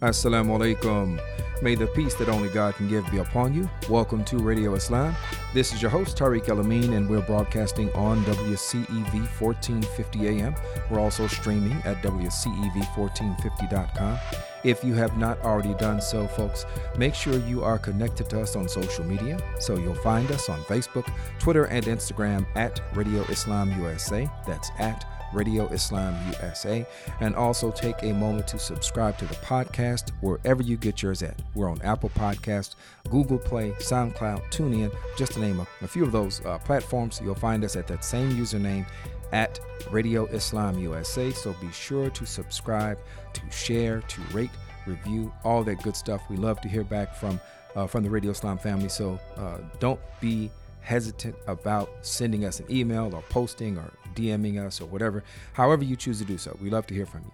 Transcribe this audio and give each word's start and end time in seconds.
Assalamu 0.00 0.56
alaikum. 0.56 1.20
May 1.60 1.74
the 1.74 1.88
peace 1.88 2.14
that 2.14 2.28
only 2.28 2.48
God 2.50 2.76
can 2.76 2.88
give 2.88 3.04
be 3.10 3.18
upon 3.18 3.52
you. 3.52 3.68
Welcome 3.90 4.24
to 4.26 4.38
Radio 4.38 4.74
Islam. 4.74 5.12
This 5.52 5.74
is 5.74 5.82
your 5.82 5.90
host, 5.90 6.16
Tariq 6.16 6.48
El 6.48 6.60
Amin, 6.60 6.92
and 6.92 7.10
we're 7.10 7.22
broadcasting 7.22 7.92
on 7.94 8.22
WCEV 8.22 9.40
1450 9.40 10.28
AM. 10.28 10.54
We're 10.88 11.00
also 11.00 11.26
streaming 11.26 11.82
at 11.84 12.00
WCEV1450.com. 12.02 14.18
If 14.62 14.84
you 14.84 14.94
have 14.94 15.18
not 15.18 15.40
already 15.40 15.74
done 15.74 16.00
so, 16.00 16.28
folks, 16.28 16.64
make 16.96 17.16
sure 17.16 17.36
you 17.40 17.64
are 17.64 17.80
connected 17.80 18.30
to 18.30 18.40
us 18.40 18.54
on 18.54 18.68
social 18.68 19.04
media. 19.04 19.36
So 19.58 19.78
you'll 19.78 19.96
find 19.96 20.30
us 20.30 20.48
on 20.48 20.60
Facebook, 20.60 21.12
Twitter, 21.40 21.64
and 21.64 21.86
Instagram 21.86 22.46
at 22.54 22.80
Radio 22.94 23.22
Islam 23.22 23.72
USA. 23.80 24.30
That's 24.46 24.70
at 24.78 25.17
Radio 25.32 25.66
Islam 25.66 26.14
USA, 26.32 26.86
and 27.20 27.34
also 27.34 27.70
take 27.70 28.02
a 28.02 28.12
moment 28.12 28.46
to 28.48 28.58
subscribe 28.58 29.18
to 29.18 29.26
the 29.26 29.34
podcast 29.36 30.10
wherever 30.20 30.62
you 30.62 30.76
get 30.76 31.02
yours 31.02 31.22
at. 31.22 31.40
We're 31.54 31.70
on 31.70 31.80
Apple 31.82 32.10
Podcast, 32.10 32.74
Google 33.10 33.38
Play, 33.38 33.72
SoundCloud, 33.72 34.50
TuneIn, 34.50 34.94
just 35.16 35.32
to 35.32 35.40
name 35.40 35.60
a, 35.60 35.66
a 35.82 35.88
few 35.88 36.04
of 36.04 36.12
those 36.12 36.44
uh, 36.44 36.58
platforms. 36.58 37.20
You'll 37.22 37.34
find 37.34 37.64
us 37.64 37.76
at 37.76 37.86
that 37.88 38.04
same 38.04 38.30
username 38.32 38.86
at 39.32 39.60
Radio 39.90 40.26
Islam 40.26 40.78
USA. 40.78 41.30
So 41.32 41.54
be 41.60 41.70
sure 41.72 42.10
to 42.10 42.26
subscribe, 42.26 42.98
to 43.34 43.50
share, 43.50 44.00
to 44.00 44.20
rate, 44.32 44.50
review, 44.86 45.32
all 45.44 45.62
that 45.64 45.82
good 45.82 45.96
stuff. 45.96 46.22
We 46.28 46.36
love 46.36 46.60
to 46.62 46.68
hear 46.68 46.84
back 46.84 47.14
from 47.14 47.40
uh, 47.76 47.86
from 47.86 48.02
the 48.02 48.10
Radio 48.10 48.30
Islam 48.30 48.58
family. 48.58 48.88
So 48.88 49.18
uh, 49.36 49.58
don't 49.78 50.00
be 50.20 50.50
hesitant 50.80 51.36
about 51.46 51.90
sending 52.02 52.44
us 52.44 52.60
an 52.60 52.66
email 52.70 53.14
or 53.14 53.22
posting 53.28 53.76
or 53.76 53.92
DMing 54.18 54.64
us 54.64 54.80
or 54.80 54.86
whatever, 54.86 55.22
however 55.52 55.84
you 55.84 55.96
choose 55.96 56.18
to 56.18 56.24
do 56.24 56.38
so. 56.38 56.56
We 56.60 56.70
love 56.70 56.86
to 56.88 56.94
hear 56.94 57.06
from 57.06 57.22
you. 57.24 57.32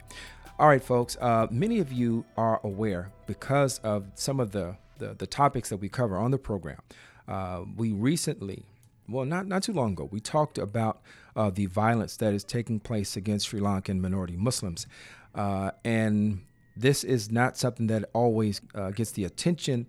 All 0.59 0.69
right, 0.69 0.83
folks. 0.83 1.17
Uh, 1.21 1.47
many 1.51 1.81
of 1.81 1.93
you 1.93 2.25
are 2.37 2.61
aware 2.63 3.11
because 3.27 3.79
of 3.81 4.07
some 4.15 4.39
of 4.39 4.53
the, 4.53 4.77
the, 4.99 5.15
the 5.15 5.27
topics 5.27 5.69
that 5.71 5.79
we 5.79 5.89
cover 5.89 6.17
on 6.17 6.31
the 6.31 6.39
program. 6.39 6.79
Uh, 7.27 7.65
we 7.77 7.91
recently, 7.91 8.65
well, 9.09 9.25
not, 9.25 9.47
not 9.47 9.63
too 9.63 9.73
long 9.73 9.93
ago, 9.93 10.09
we 10.13 10.21
talked 10.21 10.59
about 10.59 11.01
uh, 11.35 11.51
the 11.51 11.67
violence 11.67 12.17
that 12.19 12.35
is 12.35 12.45
taking 12.45 12.79
place 12.79 13.17
against 13.17 13.49
Sri 13.49 13.61
Lankan 13.61 13.99
minority 13.99 14.37
Muslims. 14.37 14.87
Uh, 15.35 15.73
and 15.85 16.43
this 16.77 17.03
is 17.03 17.31
not 17.31 17.57
something 17.57 17.87
that 17.89 18.09
always 18.13 18.61
uh, 18.75 18.91
gets 18.91 19.13
the 19.13 19.25
attention 19.25 19.87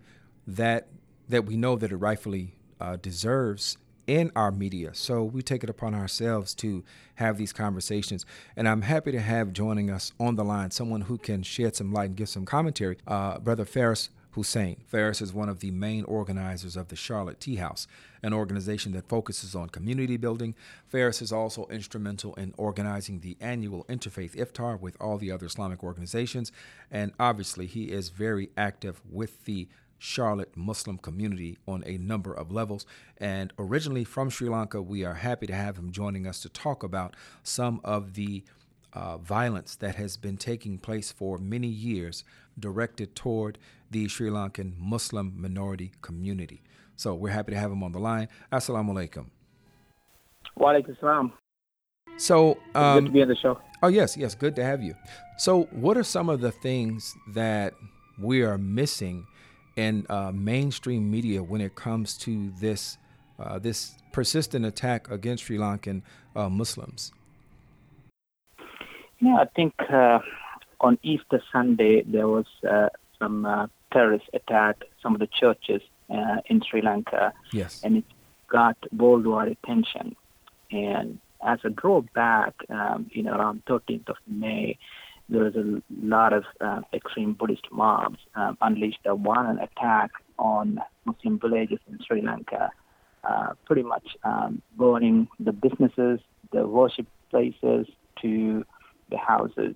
that 0.48 0.88
that 1.28 1.46
we 1.46 1.58
know 1.58 1.76
that 1.76 1.92
it 1.92 1.96
rightfully 1.96 2.54
uh, 2.80 2.98
deserves 2.98 3.78
in 4.08 4.32
our 4.36 4.52
media. 4.52 4.94
So 4.94 5.24
we 5.24 5.42
take 5.42 5.64
it 5.64 5.70
upon 5.70 5.94
ourselves 5.96 6.54
to 6.56 6.84
have 7.16 7.38
these 7.38 7.54
conversations. 7.54 8.26
And 8.56 8.68
I'm 8.68 8.84
happy 8.84 9.12
to 9.12 9.22
have 9.22 9.54
joining 9.54 9.90
us 9.90 10.14
on 10.20 10.36
the 10.36 10.44
line 10.44 10.72
someone 10.72 11.02
who 11.02 11.18
can 11.18 11.44
shed 11.44 11.76
some 11.76 11.94
light 11.94 12.10
and 12.10 12.16
give 12.16 12.30
some 12.30 12.46
commentary. 12.46 12.98
Uh, 13.08 13.40
Brother 13.40 13.66
Faris 13.66 14.10
Hussein. 14.36 14.76
Faris 14.86 15.22
is 15.22 15.34
one 15.34 15.48
of 15.48 15.62
the 15.62 15.72
main 15.72 16.04
organizers 16.04 16.76
of 16.76 16.90
the 16.90 16.96
Charlotte 16.98 17.40
Tea 17.40 17.56
House, 17.56 17.88
an 18.22 18.34
organization 18.34 18.92
that 18.92 19.08
focuses 19.08 19.56
on 19.56 19.70
community 19.70 20.18
building. 20.18 20.56
Faris 20.88 21.22
is 21.22 21.32
also 21.32 21.68
instrumental 21.68 22.34
in 22.36 22.54
organizing 22.58 23.22
the 23.22 23.38
annual 23.40 23.86
Interfaith 23.86 24.36
Iftar 24.36 24.78
with 24.78 24.98
all 25.00 25.18
the 25.18 25.32
other 25.32 25.46
Islamic 25.46 25.84
organizations. 25.84 26.52
And 26.92 27.14
obviously, 27.18 27.66
he 27.66 27.86
is 27.86 28.10
very 28.10 28.50
active 28.58 29.00
with 29.10 29.46
the 29.46 29.70
Charlotte 29.98 30.56
Muslim 30.56 30.98
community 30.98 31.58
on 31.68 31.84
a 31.86 31.98
number 31.98 32.34
of 32.34 32.52
levels. 32.52 32.86
And 33.18 33.54
originally 33.58 34.04
from 34.04 34.30
Sri 34.30 34.50
Lanka, 34.50 34.82
we 34.82 35.04
are 35.04 35.16
happy 35.16 35.48
to 35.48 35.56
have 35.56 35.78
him 35.78 35.92
joining 35.92 36.28
us 36.28 36.40
to 36.42 36.50
talk 36.50 36.84
about 36.84 37.16
some 37.44 37.82
of 37.84 38.14
the 38.14 38.44
uh, 38.94 39.18
violence 39.18 39.76
that 39.76 39.96
has 39.96 40.18
been 40.18 40.38
taking 40.38 40.78
place 40.78 41.12
for 41.12 41.38
many 41.38 41.68
years 41.68 42.24
directed 42.58 43.16
toward 43.16 43.58
the 43.92 44.08
Sri 44.08 44.30
Lankan 44.30 44.74
Muslim 44.78 45.34
minority 45.36 45.92
community. 46.02 46.62
So 46.96 47.14
we're 47.14 47.30
happy 47.30 47.52
to 47.52 47.58
have 47.60 47.72
him 47.72 47.84
on 47.84 47.92
the 47.92 48.00
line. 48.00 48.30
Assalamu 48.52 48.92
alaikum. 48.94 49.26
Wa 50.56 50.74
alaikum 50.74 51.00
salam. 51.00 51.34
So, 52.18 52.58
um, 52.74 53.00
good 53.00 53.06
to 53.08 53.12
be 53.12 53.22
on 53.24 53.28
the 53.28 53.36
show. 53.36 53.60
Oh, 53.84 53.90
yes, 53.90 54.16
yes, 54.16 54.36
good 54.36 54.56
to 54.56 54.64
have 54.64 54.82
you. 54.82 54.96
So, 55.38 55.64
what 55.72 55.98
are 55.98 56.04
some 56.04 56.30
of 56.30 56.40
the 56.40 56.52
things 56.52 57.14
that 57.34 57.74
we 58.18 58.42
are 58.42 58.58
missing 58.58 59.28
in 59.76 60.06
uh, 60.10 60.32
mainstream 60.34 61.10
media 61.12 61.44
when 61.44 61.62
it 61.62 61.76
comes 61.76 62.18
to 62.20 62.52
this 62.60 62.98
uh, 63.38 63.60
this 63.60 63.96
persistent 64.14 64.66
attack 64.66 65.10
against 65.10 65.44
Sri 65.44 65.58
Lankan 65.58 66.02
uh, 66.36 66.48
Muslims? 66.48 67.12
Yeah, 69.20 69.36
I 69.36 69.46
think 69.56 69.74
uh, 69.92 70.20
on 70.80 70.98
Easter 71.04 71.42
Sunday 71.52 72.04
there 72.04 72.28
was 72.28 72.46
uh, 72.70 72.90
some 73.20 73.46
uh, 73.46 73.68
terrorist 73.92 74.26
attack 74.34 74.84
some 75.02 75.14
of 75.14 75.20
the 75.20 75.28
churches 75.28 75.82
in 76.50 76.62
Sri 76.70 76.82
Lanka. 76.82 77.34
Yes, 77.52 77.82
and 77.84 77.98
it 77.98 78.06
got 78.48 78.78
worldwide 78.96 79.50
attention. 79.50 80.16
And 80.72 81.20
as 81.46 81.60
a 81.64 81.70
drawback, 81.70 82.14
back, 82.14 82.70
um, 82.70 83.10
you 83.12 83.24
know, 83.24 83.34
around 83.34 83.64
13th 83.66 84.10
of 84.10 84.18
May, 84.28 84.78
there 85.30 85.44
was 85.44 85.56
a 85.56 85.82
lot 86.04 86.34
of 86.34 86.44
uh, 86.62 86.82
extreme 86.94 87.34
Buddhist 87.34 87.68
mobs 87.72 88.20
um, 88.36 88.58
unleashed 88.62 89.00
a 89.06 89.16
violent 89.16 89.60
attack 89.62 90.12
on 90.38 90.80
Muslim 91.06 91.40
villages 91.40 91.80
in 91.90 92.00
Sri 92.06 92.22
Lanka, 92.22 92.72
uh, 93.24 93.54
pretty 93.66 93.84
much 93.84 94.16
um, 94.24 94.62
burning 94.78 95.28
the 95.40 95.52
businesses, 95.52 96.20
the 96.52 96.68
worship 96.68 97.08
places, 97.32 97.88
to 98.22 98.66
the 99.10 99.18
houses. 99.18 99.76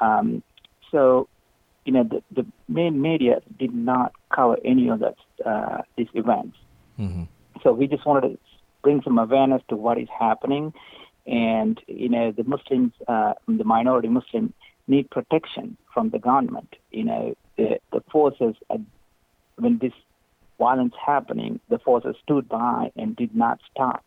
Um, 0.00 0.42
so, 0.90 1.28
you 1.84 1.92
know, 1.92 2.04
the, 2.04 2.22
the 2.30 2.46
main 2.68 3.00
media 3.00 3.40
did 3.58 3.74
not 3.74 4.12
cover 4.34 4.56
any 4.64 4.88
of 4.88 5.00
that 5.00 5.16
uh, 5.44 5.82
these 5.96 6.08
events. 6.14 6.56
Mm-hmm. 6.98 7.24
So 7.62 7.72
we 7.72 7.86
just 7.86 8.06
wanted 8.06 8.28
to 8.28 8.38
bring 8.82 9.02
some 9.02 9.18
awareness 9.18 9.62
to 9.68 9.76
what 9.76 9.98
is 9.98 10.08
happening, 10.18 10.72
and 11.26 11.80
you 11.86 12.08
know, 12.08 12.32
the 12.32 12.44
Muslims, 12.44 12.92
uh, 13.08 13.32
the 13.48 13.64
minority 13.64 14.08
Muslim 14.08 14.52
need 14.86 15.10
protection 15.10 15.76
from 15.92 16.10
the 16.10 16.18
government. 16.18 16.76
You 16.90 17.04
know, 17.04 17.34
the, 17.56 17.78
the 17.92 18.02
forces, 18.10 18.54
when 19.56 19.78
this 19.78 19.92
violence 20.58 20.94
happening, 21.04 21.60
the 21.68 21.78
forces 21.78 22.16
stood 22.22 22.48
by 22.48 22.90
and 22.96 23.16
did 23.16 23.34
not 23.34 23.60
stop. 23.70 24.04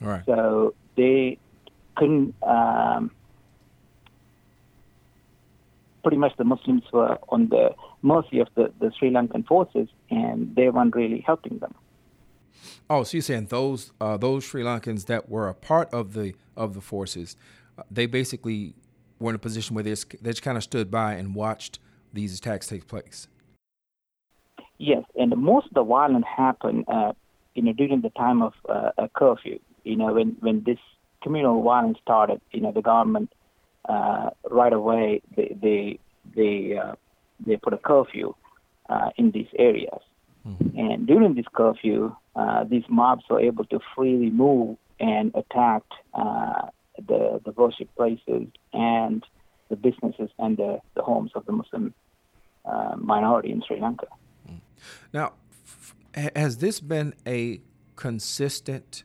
Right. 0.00 0.22
So 0.26 0.74
they 0.96 1.38
couldn't. 1.96 2.34
Um, 2.42 3.10
pretty 6.02 6.18
much, 6.18 6.36
the 6.36 6.44
Muslims 6.44 6.84
were 6.92 7.18
on 7.28 7.48
the 7.48 7.74
mercy 8.02 8.38
of 8.38 8.48
the, 8.54 8.72
the 8.78 8.92
Sri 8.98 9.10
Lankan 9.10 9.46
forces, 9.46 9.88
and 10.10 10.54
they 10.54 10.68
weren't 10.70 10.94
really 10.94 11.20
helping 11.26 11.58
them. 11.58 11.74
Oh, 12.88 13.02
so 13.02 13.16
you're 13.16 13.22
saying 13.22 13.46
those 13.46 13.92
uh, 14.00 14.16
those 14.16 14.44
Sri 14.44 14.62
Lankans 14.62 15.06
that 15.06 15.28
were 15.28 15.48
a 15.48 15.54
part 15.54 15.92
of 15.92 16.14
the 16.14 16.34
of 16.56 16.74
the 16.74 16.80
forces, 16.80 17.36
uh, 17.76 17.82
they 17.90 18.06
basically 18.06 18.74
were 19.18 19.30
in 19.30 19.36
a 19.36 19.38
position 19.38 19.74
where 19.74 19.84
they 19.84 19.90
just, 19.90 20.10
they 20.22 20.30
just 20.30 20.42
kind 20.42 20.56
of 20.56 20.62
stood 20.62 20.90
by 20.90 21.14
and 21.14 21.34
watched 21.34 21.78
these 22.12 22.38
attacks 22.38 22.66
take 22.66 22.86
place. 22.86 23.28
Yes, 24.78 25.02
and 25.16 25.36
most 25.36 25.66
of 25.66 25.74
the 25.74 25.82
violence 25.82 26.24
happened, 26.36 26.84
uh, 26.88 27.12
you 27.54 27.62
know, 27.62 27.72
during 27.72 28.00
the 28.00 28.10
time 28.10 28.42
of 28.42 28.52
uh, 28.68 28.90
a 28.96 29.08
curfew. 29.08 29.58
You 29.84 29.96
know, 29.96 30.12
when 30.12 30.36
when 30.40 30.62
this 30.64 30.78
communal 31.22 31.62
violence 31.62 31.98
started, 32.00 32.40
you 32.52 32.60
know, 32.60 32.70
the 32.70 32.82
government 32.82 33.32
uh, 33.88 34.30
right 34.50 34.72
away 34.72 35.20
they 35.36 35.56
they 35.60 35.98
they, 36.36 36.78
uh, 36.78 36.94
they 37.44 37.56
put 37.56 37.72
a 37.72 37.78
curfew 37.78 38.34
uh, 38.88 39.10
in 39.16 39.32
these 39.32 39.48
areas, 39.58 40.00
mm-hmm. 40.46 40.78
and 40.78 41.06
during 41.06 41.34
this 41.34 41.46
curfew, 41.52 42.14
uh, 42.36 42.62
these 42.64 42.84
mobs 42.88 43.24
were 43.28 43.40
able 43.40 43.64
to 43.64 43.80
freely 43.96 44.30
move 44.30 44.76
and 45.00 45.34
attack 45.34 45.82
the, 47.06 47.40
the 47.44 47.52
worship 47.52 47.94
places 47.96 48.48
and 48.72 49.24
the 49.68 49.76
businesses 49.76 50.30
and 50.38 50.56
the, 50.56 50.80
the 50.94 51.02
homes 51.02 51.30
of 51.34 51.46
the 51.46 51.52
Muslim 51.52 51.94
uh, 52.64 52.96
minority 52.96 53.50
in 53.50 53.62
Sri 53.66 53.80
Lanka. 53.80 54.06
Mm. 54.50 54.60
Now, 55.12 55.34
f- 55.66 55.94
has 56.34 56.58
this 56.58 56.80
been 56.80 57.14
a 57.26 57.60
consistent 57.96 59.04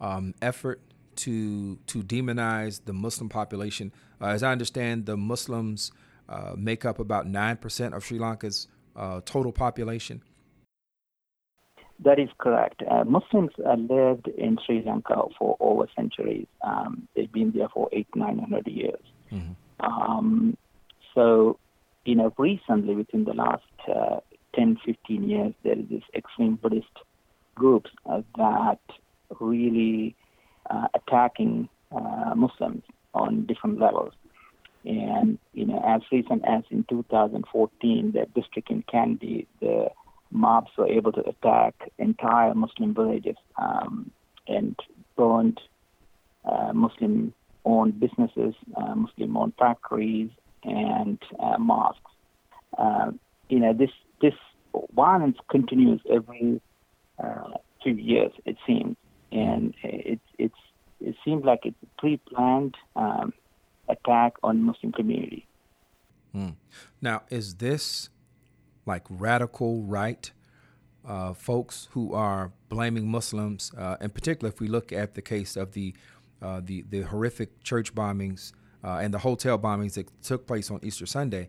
um, 0.00 0.34
effort 0.42 0.80
to 1.16 1.76
to 1.86 2.02
demonize 2.02 2.84
the 2.84 2.92
Muslim 2.92 3.28
population? 3.28 3.92
Uh, 4.20 4.26
as 4.26 4.42
I 4.42 4.52
understand, 4.52 5.06
the 5.06 5.16
Muslims 5.16 5.92
uh, 6.28 6.54
make 6.56 6.84
up 6.84 6.98
about 6.98 7.26
nine 7.26 7.56
percent 7.56 7.94
of 7.94 8.04
Sri 8.04 8.18
Lanka's 8.18 8.68
uh, 8.94 9.20
total 9.24 9.52
population. 9.52 10.22
That 12.04 12.18
is 12.18 12.28
correct. 12.38 12.82
Uh, 12.88 13.04
Muslims 13.04 13.52
uh, 13.64 13.74
lived 13.74 14.28
in 14.28 14.58
Sri 14.64 14.82
Lanka 14.84 15.22
for 15.38 15.56
over 15.60 15.88
centuries. 15.96 16.46
Um, 16.62 17.08
they've 17.14 17.32
been 17.32 17.52
there 17.52 17.68
for 17.68 17.88
eight, 17.92 18.08
nine 18.14 18.38
hundred 18.38 18.66
years. 18.66 19.00
Mm-hmm. 19.32 19.52
Um, 19.80 20.56
so, 21.14 21.58
you 22.04 22.14
know, 22.14 22.32
recently, 22.36 22.94
within 22.94 23.24
the 23.24 23.32
last 23.32 23.62
uh, 23.88 24.20
10, 24.54 24.78
15 24.84 25.28
years, 25.28 25.54
there 25.62 25.78
is 25.78 25.88
this 25.90 26.02
extreme 26.14 26.56
Buddhist 26.56 26.86
groups 27.54 27.90
uh, 28.04 28.22
that 28.36 28.80
really 29.40 30.14
uh, 30.70 30.88
attacking 30.94 31.68
uh, 31.92 32.34
Muslims 32.34 32.82
on 33.14 33.46
different 33.46 33.80
levels. 33.80 34.12
And 34.84 35.38
you 35.52 35.66
know, 35.66 35.82
as 35.84 36.02
recent 36.12 36.44
as 36.46 36.62
in 36.70 36.84
2014, 36.88 38.12
the 38.12 38.26
district 38.40 38.70
in 38.70 38.84
Kandy, 38.84 39.46
the 39.60 39.90
mobs 40.36 40.70
were 40.76 40.86
able 40.86 41.12
to 41.12 41.26
attack 41.28 41.90
entire 41.98 42.54
Muslim 42.54 42.94
villages 42.94 43.36
um, 43.58 44.10
and 44.46 44.76
burned 45.16 45.60
uh, 46.44 46.72
Muslim-owned 46.72 47.98
businesses, 47.98 48.54
uh, 48.76 48.94
Muslim-owned 48.94 49.54
factories, 49.58 50.30
and 50.62 51.18
uh, 51.40 51.58
mosques. 51.58 52.00
Uh, 52.78 53.12
you 53.48 53.58
know, 53.58 53.72
this 53.72 53.90
this 54.20 54.34
violence 54.94 55.38
continues 55.48 56.00
every 56.12 56.60
uh, 57.22 57.50
few 57.82 57.94
years, 57.94 58.32
it 58.44 58.56
seems, 58.66 58.96
and 59.32 59.74
it 59.82 60.20
it's 60.38 60.54
it 61.00 61.14
seems 61.24 61.44
like 61.44 61.60
it's 61.64 61.76
a 61.82 62.00
pre-planned 62.00 62.74
um, 62.94 63.32
attack 63.88 64.34
on 64.42 64.62
Muslim 64.62 64.92
community. 64.92 65.46
Hmm. 66.32 66.50
Now, 67.00 67.22
is 67.30 67.56
this 67.56 68.10
like 68.86 69.04
radical 69.10 69.82
right 69.82 70.30
uh, 71.06 71.32
folks 71.32 71.88
who 71.92 72.12
are 72.12 72.52
blaming 72.68 73.08
Muslims, 73.08 73.72
uh, 73.78 73.96
in 74.00 74.10
particular, 74.10 74.48
if 74.48 74.60
we 74.60 74.66
look 74.68 74.92
at 74.92 75.14
the 75.14 75.22
case 75.22 75.56
of 75.56 75.72
the 75.72 75.94
uh, 76.42 76.60
the 76.62 76.84
the 76.90 77.00
horrific 77.02 77.62
church 77.62 77.94
bombings 77.94 78.52
uh, 78.84 78.98
and 78.98 79.14
the 79.14 79.18
hotel 79.18 79.58
bombings 79.58 79.94
that 79.94 80.08
took 80.22 80.46
place 80.46 80.70
on 80.70 80.80
Easter 80.82 81.06
Sunday, 81.06 81.48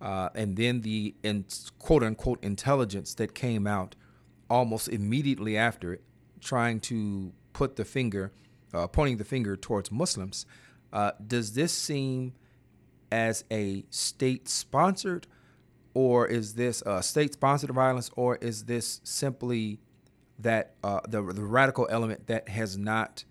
uh, 0.00 0.28
and 0.34 0.56
then 0.56 0.82
the 0.82 1.14
in, 1.22 1.44
quote 1.78 2.02
unquote 2.02 2.42
intelligence 2.44 3.14
that 3.14 3.34
came 3.34 3.66
out 3.66 3.96
almost 4.50 4.88
immediately 4.88 5.56
after 5.56 5.94
it, 5.94 6.02
trying 6.40 6.80
to 6.80 7.32
put 7.52 7.76
the 7.76 7.84
finger, 7.84 8.32
uh, 8.72 8.86
pointing 8.86 9.16
the 9.16 9.24
finger 9.24 9.56
towards 9.56 9.90
Muslims. 9.90 10.46
does 11.26 11.54
this 11.54 11.72
seem 11.72 12.32
as 13.10 13.44
a 13.50 13.84
state 13.90 14.48
sponsored? 14.48 15.26
Or 15.98 16.28
is 16.28 16.54
this 16.54 16.76
uh, 16.82 17.00
state-sponsored 17.00 17.72
violence, 17.84 18.08
or 18.14 18.30
is 18.36 18.56
this 18.72 19.00
simply 19.02 19.80
that 20.38 20.64
uh, 20.84 21.00
the 21.08 21.20
the 21.40 21.46
radical 21.60 21.88
element 21.90 22.20
that 22.32 22.48
has 22.48 22.78
not 22.78 23.24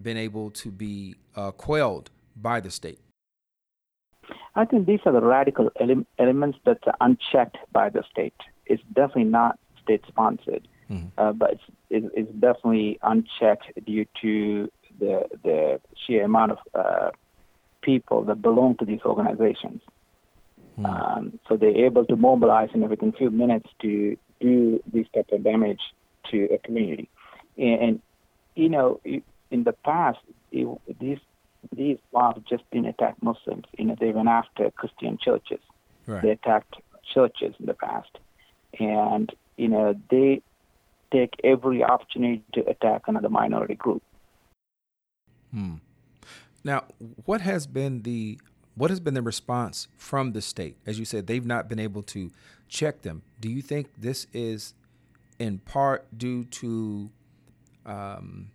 been 0.00 0.16
able 0.16 0.48
to 0.62 0.68
be 0.70 1.16
uh, 1.34 1.50
quelled 1.64 2.06
by 2.48 2.60
the 2.60 2.70
state? 2.70 3.00
I 4.54 4.64
think 4.68 4.86
these 4.86 5.00
are 5.04 5.14
the 5.20 5.26
radical 5.36 5.66
ele- 5.80 6.06
elements 6.24 6.58
that 6.64 6.78
are 6.86 6.98
unchecked 7.00 7.58
by 7.72 7.86
the 7.90 8.02
state. 8.12 8.40
It's 8.66 8.84
definitely 9.00 9.30
not 9.40 9.58
state-sponsored, 9.82 10.64
mm-hmm. 10.88 11.08
Uh, 11.18 11.32
but 11.32 11.50
it's, 11.90 12.08
it's 12.18 12.32
definitely 12.46 13.00
unchecked 13.02 13.66
due 13.84 14.06
to 14.22 14.70
the 15.00 15.14
the 15.46 15.80
sheer 16.02 16.22
amount 16.30 16.50
of 16.54 16.58
uh, 16.82 17.10
people 17.88 18.18
that 18.28 18.38
belong 18.48 18.76
to 18.80 18.84
these 18.90 19.02
organizations. 19.12 19.80
Mm. 20.78 21.16
Um, 21.16 21.40
so 21.48 21.56
they're 21.56 21.86
able 21.86 22.04
to 22.06 22.16
mobilize 22.16 22.68
in 22.74 22.86
within 22.88 23.10
a 23.10 23.12
few 23.12 23.30
minutes 23.30 23.68
to 23.82 24.16
do 24.40 24.82
this 24.92 25.06
type 25.14 25.30
of 25.32 25.42
damage 25.42 25.80
to 26.30 26.44
a 26.52 26.58
community. 26.58 27.08
And, 27.56 27.80
and 27.80 28.02
you 28.54 28.68
know, 28.68 29.00
in 29.04 29.64
the 29.64 29.72
past, 29.72 30.18
it, 30.52 30.66
these 31.00 31.18
these 31.74 31.98
mobs 32.12 32.42
just 32.48 32.62
didn't 32.70 32.88
attack 32.88 33.16
Muslims. 33.22 33.64
You 33.76 33.86
know, 33.86 33.96
they 33.98 34.10
went 34.10 34.28
after 34.28 34.70
Christian 34.70 35.18
churches. 35.20 35.60
Right. 36.06 36.22
They 36.22 36.30
attacked 36.30 36.76
churches 37.12 37.54
in 37.58 37.66
the 37.66 37.74
past, 37.74 38.18
and 38.78 39.32
you 39.56 39.68
know 39.68 39.94
they 40.10 40.42
take 41.12 41.34
every 41.44 41.82
opportunity 41.82 42.42
to 42.54 42.68
attack 42.68 43.02
another 43.06 43.28
minority 43.28 43.74
group. 43.74 44.02
Hmm. 45.52 45.76
Now, 46.64 46.84
what 47.24 47.40
has 47.40 47.66
been 47.66 48.02
the 48.02 48.38
what 48.76 48.90
has 48.90 49.00
been 49.00 49.14
the 49.14 49.22
response 49.22 49.88
from 49.96 50.32
the 50.32 50.42
state? 50.42 50.76
As 50.86 50.98
you 50.98 51.04
said, 51.04 51.26
they've 51.26 51.44
not 51.44 51.68
been 51.68 51.78
able 51.78 52.02
to 52.04 52.30
check 52.68 53.02
them. 53.02 53.22
Do 53.40 53.48
you 53.48 53.62
think 53.62 53.88
this 53.98 54.26
is 54.32 54.74
in 55.38 55.58
part 55.58 56.06
due 56.16 56.44
to 56.44 57.10
um, 57.86 58.50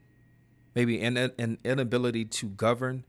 maybe 0.75 1.01
an, 1.01 1.18
an 1.18 1.57
inability 1.63 2.25
to 2.25 2.47
govern 2.50 3.03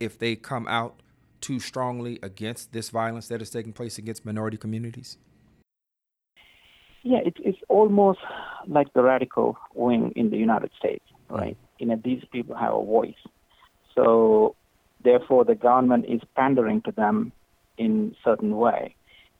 if 0.00 0.18
they 0.18 0.34
come 0.36 0.66
out 0.68 1.00
too 1.40 1.60
strongly 1.60 2.18
against 2.22 2.72
this 2.72 2.90
violence 2.90 3.28
that 3.28 3.40
is 3.40 3.50
taking 3.50 3.72
place 3.72 3.98
against 3.98 4.24
minority 4.24 4.56
communities? 4.56 5.18
Yeah, 7.02 7.18
it, 7.24 7.34
it's 7.38 7.58
almost 7.68 8.18
like 8.66 8.92
the 8.94 9.02
radical 9.02 9.56
wing 9.74 10.12
in 10.16 10.30
the 10.30 10.36
United 10.36 10.72
States, 10.76 11.04
right? 11.30 11.52
Mm-hmm. 11.54 11.76
You 11.78 11.86
know, 11.86 12.00
these 12.02 12.24
people 12.32 12.56
have 12.56 12.74
a 12.74 12.84
voice. 12.84 13.14
So 13.94 14.56
Therefore, 15.06 15.44
the 15.44 15.54
government 15.54 16.06
is 16.08 16.20
pandering 16.34 16.82
to 16.82 16.90
them 16.90 17.30
in 17.78 18.16
certain 18.24 18.56
way. 18.56 18.96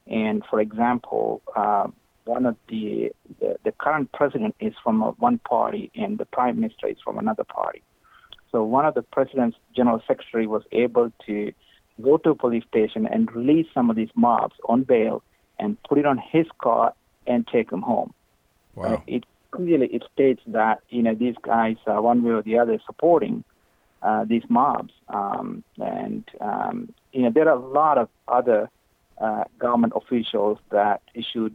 And 0.07 0.45
for 0.49 0.61
example, 0.61 1.43
uh, 1.57 1.89
one 2.25 2.47
of 2.47 2.55
the, 2.69 3.11
the, 3.41 3.57
the 3.65 3.73
current 3.73 4.13
president 4.13 4.55
is 4.61 4.75
from 4.85 5.01
one 5.19 5.39
party 5.39 5.91
and 5.97 6.19
the 6.19 6.25
prime 6.25 6.61
minister 6.61 6.87
is 6.87 6.99
from 7.03 7.19
another 7.19 7.43
party. 7.43 7.83
So 8.53 8.63
one 8.63 8.87
of 8.87 8.95
the 8.95 9.03
president's 9.03 9.57
general 9.75 10.01
secretary 10.07 10.47
was 10.47 10.63
able 10.71 11.11
to 11.27 11.53
go 12.01 12.17
to 12.19 12.31
a 12.31 12.37
police 12.37 12.65
station 12.69 13.05
and 13.05 13.35
release 13.35 13.67
some 13.75 13.91
of 13.91 13.97
these 13.97 14.11
mobs 14.15 14.55
on 14.69 14.85
bail 14.85 15.25
and 15.59 15.77
put 15.83 15.99
it 15.99 16.07
on 16.07 16.19
his 16.19 16.47
car 16.63 16.95
and 17.27 17.45
take 17.49 17.71
them 17.71 17.83
home. 17.83 18.15
Wow. 18.77 18.95
Uh, 18.95 19.01
it 19.09 19.25
clearly 19.51 19.89
it 19.89 20.05
states 20.15 20.43
that 20.47 20.83
you 20.91 21.03
know 21.03 21.17
these 21.17 21.35
guys 21.43 21.77
are 21.89 22.01
one 22.01 22.23
way 22.23 22.35
or 22.35 22.43
the 22.43 22.57
other 22.57 22.79
supporting 22.87 23.43
uh, 24.03 24.25
these 24.25 24.43
mobs. 24.49 24.93
Um, 25.09 25.65
and 25.79 26.25
um, 26.41 26.93
you 27.13 27.23
know 27.23 27.31
there 27.31 27.49
are 27.49 27.57
a 27.57 27.67
lot 27.69 27.99
of 27.99 28.09
other 28.29 28.71
uh, 29.19 29.45
government 29.59 29.93
officials 29.97 30.59
that 30.71 31.03
issued 31.15 31.55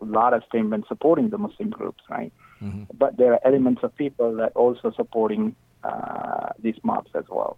a 0.00 0.04
lot 0.04 0.32
of 0.32 0.42
statements 0.48 0.88
supporting 0.88 1.30
the 1.30 1.38
Muslim 1.38 1.70
groups, 1.70 2.02
right? 2.08 2.32
Mm-hmm. 2.62 2.84
But 2.96 3.16
there 3.16 3.32
are 3.34 3.40
elements 3.44 3.82
of 3.82 3.94
people 3.96 4.34
that 4.36 4.52
also 4.54 4.92
supporting 4.96 5.56
uh, 5.84 6.50
these 6.58 6.76
mobs 6.82 7.10
as 7.14 7.24
well. 7.28 7.56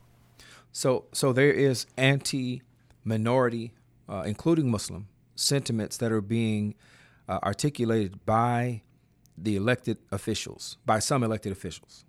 So, 0.72 1.04
so 1.12 1.32
there 1.32 1.52
is 1.52 1.86
anti-minority, 1.96 3.72
uh, 4.08 4.22
including 4.26 4.70
Muslim, 4.70 5.08
sentiments 5.34 5.96
that 5.98 6.10
are 6.10 6.20
being 6.20 6.74
uh, 7.28 7.38
articulated 7.42 8.24
by 8.24 8.82
the 9.36 9.56
elected 9.56 9.98
officials, 10.10 10.78
by 10.86 10.98
some 10.98 11.22
elected 11.22 11.52
officials. 11.52 12.04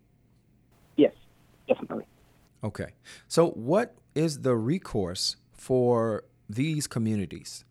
Okay. 2.63 2.94
So, 3.27 3.50
what 3.51 3.95
is 4.15 4.42
the 4.42 4.56
recourse 4.56 5.35
for 5.52 6.23
these 6.49 6.88
communities 6.88 7.66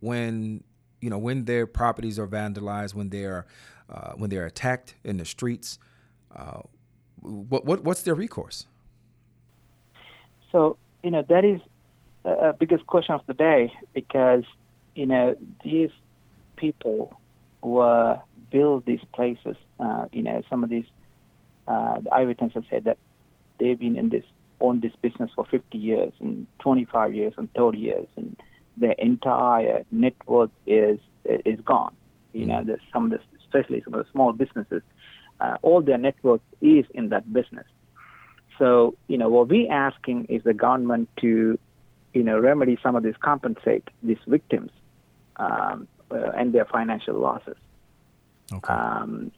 when 0.00 0.62
you 1.00 1.10
know 1.10 1.18
when 1.18 1.44
their 1.44 1.66
properties 1.66 2.18
are 2.18 2.28
vandalized, 2.28 2.94
when 2.94 3.08
they're 3.08 3.46
uh, 3.90 4.12
when 4.12 4.30
they're 4.30 4.46
attacked 4.46 4.94
in 5.02 5.16
the 5.16 5.24
streets? 5.24 5.78
Uh, 6.34 6.60
what, 7.20 7.64
what 7.64 7.84
what's 7.84 8.02
their 8.02 8.14
recourse? 8.14 8.66
So 10.52 10.76
you 11.02 11.10
know 11.10 11.24
that 11.28 11.44
is 11.44 11.60
a 12.24 12.52
biggest 12.52 12.86
question 12.86 13.14
of 13.14 13.22
the 13.26 13.34
day 13.34 13.72
because 13.92 14.44
you 14.94 15.06
know 15.06 15.34
these 15.64 15.90
people 16.56 17.18
who 17.62 17.78
uh, 17.78 18.20
build 18.50 18.86
these 18.86 19.00
places. 19.12 19.56
Uh, 19.80 20.06
you 20.12 20.22
know 20.22 20.42
some 20.48 20.62
of 20.62 20.70
these 20.70 20.86
uh, 21.66 22.00
the 22.00 22.14
eyewitnesses 22.14 22.62
said 22.70 22.84
that 22.84 22.98
they've 23.62 23.78
been 23.78 23.96
in 23.96 24.08
this 24.08 24.24
on 24.60 24.80
this 24.80 24.92
business 25.02 25.30
for 25.34 25.44
50 25.44 25.76
years 25.76 26.12
and 26.20 26.46
25 26.60 27.14
years 27.14 27.34
and 27.36 27.52
30 27.54 27.78
years, 27.78 28.06
and 28.16 28.36
their 28.76 28.92
entire 28.92 29.84
net 29.90 30.14
worth 30.26 30.50
is 30.66 30.98
is 31.24 31.60
gone. 31.64 31.94
You 32.32 32.46
know, 32.46 32.62
there's 32.64 32.80
some 32.92 33.04
of 33.06 33.10
the, 33.10 33.20
especially 33.44 33.82
some 33.82 33.94
of 33.94 34.04
the 34.04 34.10
small 34.10 34.32
businesses, 34.32 34.82
uh, 35.40 35.56
all 35.62 35.82
their 35.82 35.98
net 35.98 36.16
worth 36.22 36.40
is 36.60 36.86
in 36.94 37.10
that 37.10 37.30
business. 37.32 37.66
So, 38.58 38.94
you 39.08 39.18
know, 39.18 39.28
what 39.28 39.48
we're 39.48 39.70
asking 39.70 40.26
is 40.26 40.42
the 40.44 40.54
government 40.54 41.08
to, 41.20 41.58
you 42.14 42.22
know, 42.22 42.38
remedy 42.38 42.78
some 42.82 42.96
of 42.96 43.02
this, 43.02 43.16
compensate 43.20 43.88
these 44.02 44.18
victims 44.26 44.70
um, 45.36 45.88
uh, 46.10 46.30
and 46.36 46.52
their 46.52 46.64
financial 46.64 47.18
losses. 47.18 47.56
Okay. 48.52 48.72
Um, 48.72 49.30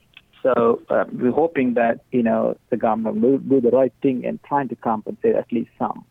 so 0.45 0.83
uh, 0.91 1.05
we're 1.11 1.33
hoping 1.33 1.75
that 1.75 2.05
you 2.13 2.23
know 2.23 2.57
the 2.71 2.77
government 2.77 3.21
will 3.21 3.39
do 3.39 3.61
the 3.61 3.71
right 3.71 3.93
thing 4.03 4.25
and 4.25 4.39
trying 4.45 4.69
to 4.69 4.77
compensate 4.77 5.35
at 5.35 5.51
least 5.51 5.71
some. 5.79 6.05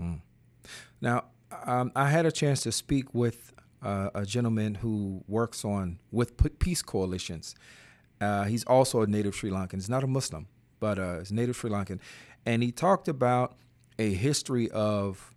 Mm. 0.00 0.20
Now, 1.00 1.24
um, 1.66 1.92
I 1.94 2.08
had 2.08 2.26
a 2.26 2.32
chance 2.32 2.62
to 2.62 2.72
speak 2.72 3.12
with 3.12 3.52
uh, 3.82 4.08
a 4.14 4.24
gentleman 4.24 4.76
who 4.76 5.22
works 5.28 5.64
on 5.64 5.98
with 6.10 6.58
peace 6.58 6.82
coalitions. 6.82 7.54
Uh, 8.20 8.44
he's 8.44 8.64
also 8.64 9.02
a 9.02 9.06
native 9.06 9.34
Sri 9.34 9.50
Lankan. 9.50 9.74
He's 9.74 9.90
not 9.90 10.02
a 10.02 10.06
Muslim, 10.06 10.46
but 10.80 10.98
uh, 10.98 11.18
he's 11.18 11.30
native 11.30 11.54
Sri 11.54 11.70
Lankan, 11.70 12.00
and 12.46 12.62
he 12.62 12.72
talked 12.72 13.06
about 13.06 13.56
a 13.98 14.14
history 14.14 14.70
of 14.70 15.34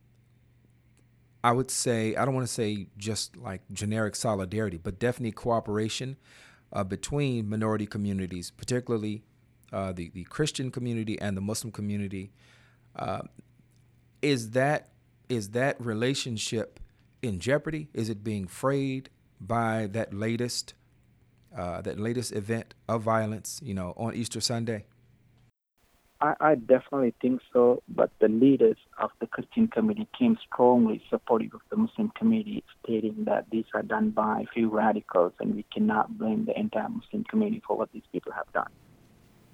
I 1.44 1.52
would 1.52 1.70
say, 1.70 2.16
I 2.16 2.26
don't 2.26 2.34
want 2.34 2.48
to 2.48 2.52
say 2.52 2.88
just 2.98 3.38
like 3.38 3.62
generic 3.72 4.16
solidarity, 4.16 4.80
but 4.82 4.98
definitely 4.98 5.34
cooperation 5.34 6.18
uh, 6.74 6.84
between 6.84 7.50
minority 7.50 7.86
communities, 7.86 8.52
particularly 8.52 9.24
uh, 9.72 9.92
the, 9.92 10.10
the 10.10 10.24
Christian 10.26 10.72
community 10.72 11.20
and 11.20 11.36
the 11.36 11.42
Muslim 11.42 11.72
community. 11.72 12.32
Uh, 12.96 13.22
is 14.22 14.52
that 14.52 14.90
is 15.28 15.50
that 15.50 15.80
relationship 15.80 16.80
in 17.22 17.40
jeopardy? 17.40 17.90
Is 17.94 18.10
it 18.10 18.24
being 18.24 18.48
frayed 18.48 19.10
by 19.42 19.88
that 19.92 20.14
latest 20.14 20.74
uh, 21.56 21.82
that 21.82 22.00
latest 22.00 22.32
event 22.34 22.74
of 22.88 23.02
violence, 23.02 23.60
you 23.64 23.74
know, 23.74 23.94
on 23.98 24.14
Easter 24.14 24.42
Sunday? 24.42 24.86
I, 26.26 26.36
I, 26.40 26.56
definitely 26.56 27.14
think 27.22 27.42
so, 27.54 27.84
but 27.88 28.10
the 28.20 28.28
leaders 28.28 28.78
of 28.98 29.12
the 29.20 29.28
Christian 29.28 29.68
community 29.68 30.08
came 30.18 30.38
strongly 30.52 31.04
supportive 31.10 31.54
of 31.54 31.62
the 31.70 31.78
Muslim 31.78 32.12
community, 32.18 32.64
stating 32.84 33.26
that 33.26 33.46
these 33.52 33.66
are 33.76 33.84
done 33.84 34.10
by 34.10 34.42
a 34.42 34.54
few 34.54 34.70
radicals 34.70 35.34
and 35.40 35.56
we 35.56 35.66
cannot 35.72 36.18
blame 36.18 36.46
the 36.46 36.60
entire 36.60 36.90
Muslim 36.90 37.24
community 37.26 37.62
for 37.66 37.78
what 37.78 37.92
these 37.92 38.04
people 38.12 38.32
have 38.32 38.52
done, 38.54 38.72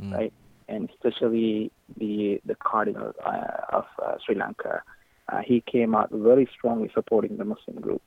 mm. 0.02 0.14
right? 0.14 0.34
And 0.70 0.90
especially 0.90 1.72
the 1.98 2.42
the 2.46 2.56
cardinal 2.56 3.12
uh, 3.26 3.78
of 3.78 3.86
uh, 4.02 4.16
Sri 4.26 4.36
Lanka, 4.36 4.82
uh, 5.28 5.42
he 5.46 5.62
came 5.62 5.94
out 5.94 6.10
very 6.12 6.50
strongly 6.58 6.90
supporting 6.94 7.36
the 7.36 7.46
Muslim 7.46 7.82
group. 7.82 8.02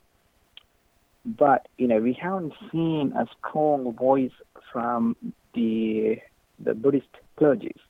But 1.23 1.67
you 1.77 1.87
know, 1.87 1.99
we 1.99 2.13
haven't 2.13 2.53
seen 2.71 3.13
a 3.15 3.27
strong 3.37 3.93
voice 3.93 4.37
from 4.71 5.15
the 5.53 6.17
the 6.57 6.73
Buddhist 6.73 7.13
clergy 7.37 7.75
uh, 7.75 7.81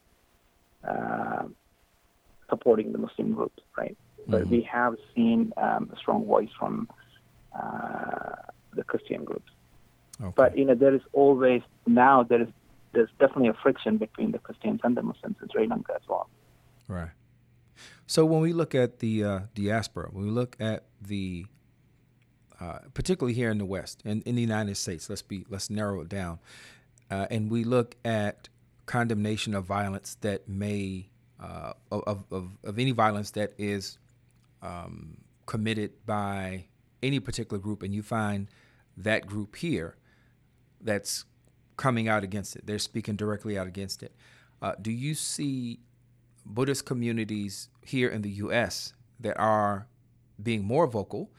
supporting 2.49 2.91
the 2.91 2.97
Muslim 2.97 3.33
groups, 3.33 3.61
right? 3.77 3.97
Mm-hmm. 4.21 4.31
But 4.31 4.47
we 4.47 4.61
have 4.61 4.95
seen 5.15 5.53
um, 5.57 5.89
a 5.93 5.97
strong 5.97 6.25
voice 6.25 6.49
from 6.57 6.87
uh, 7.53 8.35
the 8.73 8.83
Christian 8.83 9.23
groups. 9.23 9.51
Okay. 10.21 10.33
But 10.35 10.57
you 10.57 10.65
know, 10.65 10.75
there 10.75 10.95
is 10.95 11.01
always 11.13 11.61
now 11.85 12.23
there 12.23 12.41
is 12.41 12.49
there's 12.93 13.09
definitely 13.19 13.49
a 13.49 13.57
friction 13.61 13.97
between 13.97 14.31
the 14.31 14.39
Christians 14.39 14.79
and 14.83 14.95
the 14.95 15.01
Muslims 15.01 15.35
in 15.41 15.49
Sri 15.51 15.67
Lanka 15.67 15.93
as 15.95 16.07
well. 16.07 16.29
Right. 16.87 17.09
So 18.07 18.23
when 18.25 18.39
we 18.39 18.53
look 18.53 18.73
at 18.73 18.99
the 18.99 19.23
uh, 19.23 19.39
diaspora, 19.53 20.09
when 20.11 20.25
we 20.25 20.31
look 20.31 20.55
at 20.59 20.85
the 21.01 21.45
uh, 22.59 22.79
particularly 22.93 23.33
here 23.33 23.51
in 23.51 23.57
the 23.57 23.65
West 23.65 24.01
in, 24.05 24.21
in, 24.21 24.35
the 24.35 24.41
United 24.41 24.77
States. 24.77 25.09
Let's 25.09 25.21
be 25.21 25.45
let's 25.49 25.69
narrow 25.69 25.99
it 26.01 26.07
down, 26.07 26.39
uh, 27.11 27.27
and 27.29 27.51
we 27.51 27.65
look 27.65 27.95
at 28.05 28.47
condemnation 28.85 29.53
of 29.53 29.65
violence 29.65 30.17
that 30.21 30.47
may 30.47 31.09
uh, 31.39 31.73
of, 31.91 32.23
of, 32.31 32.57
of 32.63 32.79
any 32.79 32.91
violence 32.91 33.31
that 33.31 33.53
is 33.57 33.97
um, 34.61 35.17
committed 35.45 35.91
by 36.05 36.65
any 37.03 37.19
particular 37.19 37.61
group, 37.61 37.83
and 37.83 37.93
you 37.93 38.01
find 38.01 38.47
that 38.97 39.27
group 39.27 39.55
here 39.57 39.97
that's 40.81 41.25
coming 41.77 42.07
out 42.07 42.23
against 42.23 42.55
it. 42.55 42.65
They're 42.65 42.79
speaking 42.79 43.15
directly 43.15 43.57
out 43.57 43.67
against 43.67 44.01
it. 44.01 44.13
Uh, 44.61 44.73
do 44.81 44.91
you 44.91 45.13
see 45.13 45.79
Buddhist 46.45 46.85
communities 46.85 47.69
here 47.85 48.09
in 48.09 48.21
the 48.21 48.29
U.S. 48.29 48.93
that 49.19 49.37
are 49.37 49.87
being 50.41 50.63
more 50.63 50.87
vocal? 50.87 51.29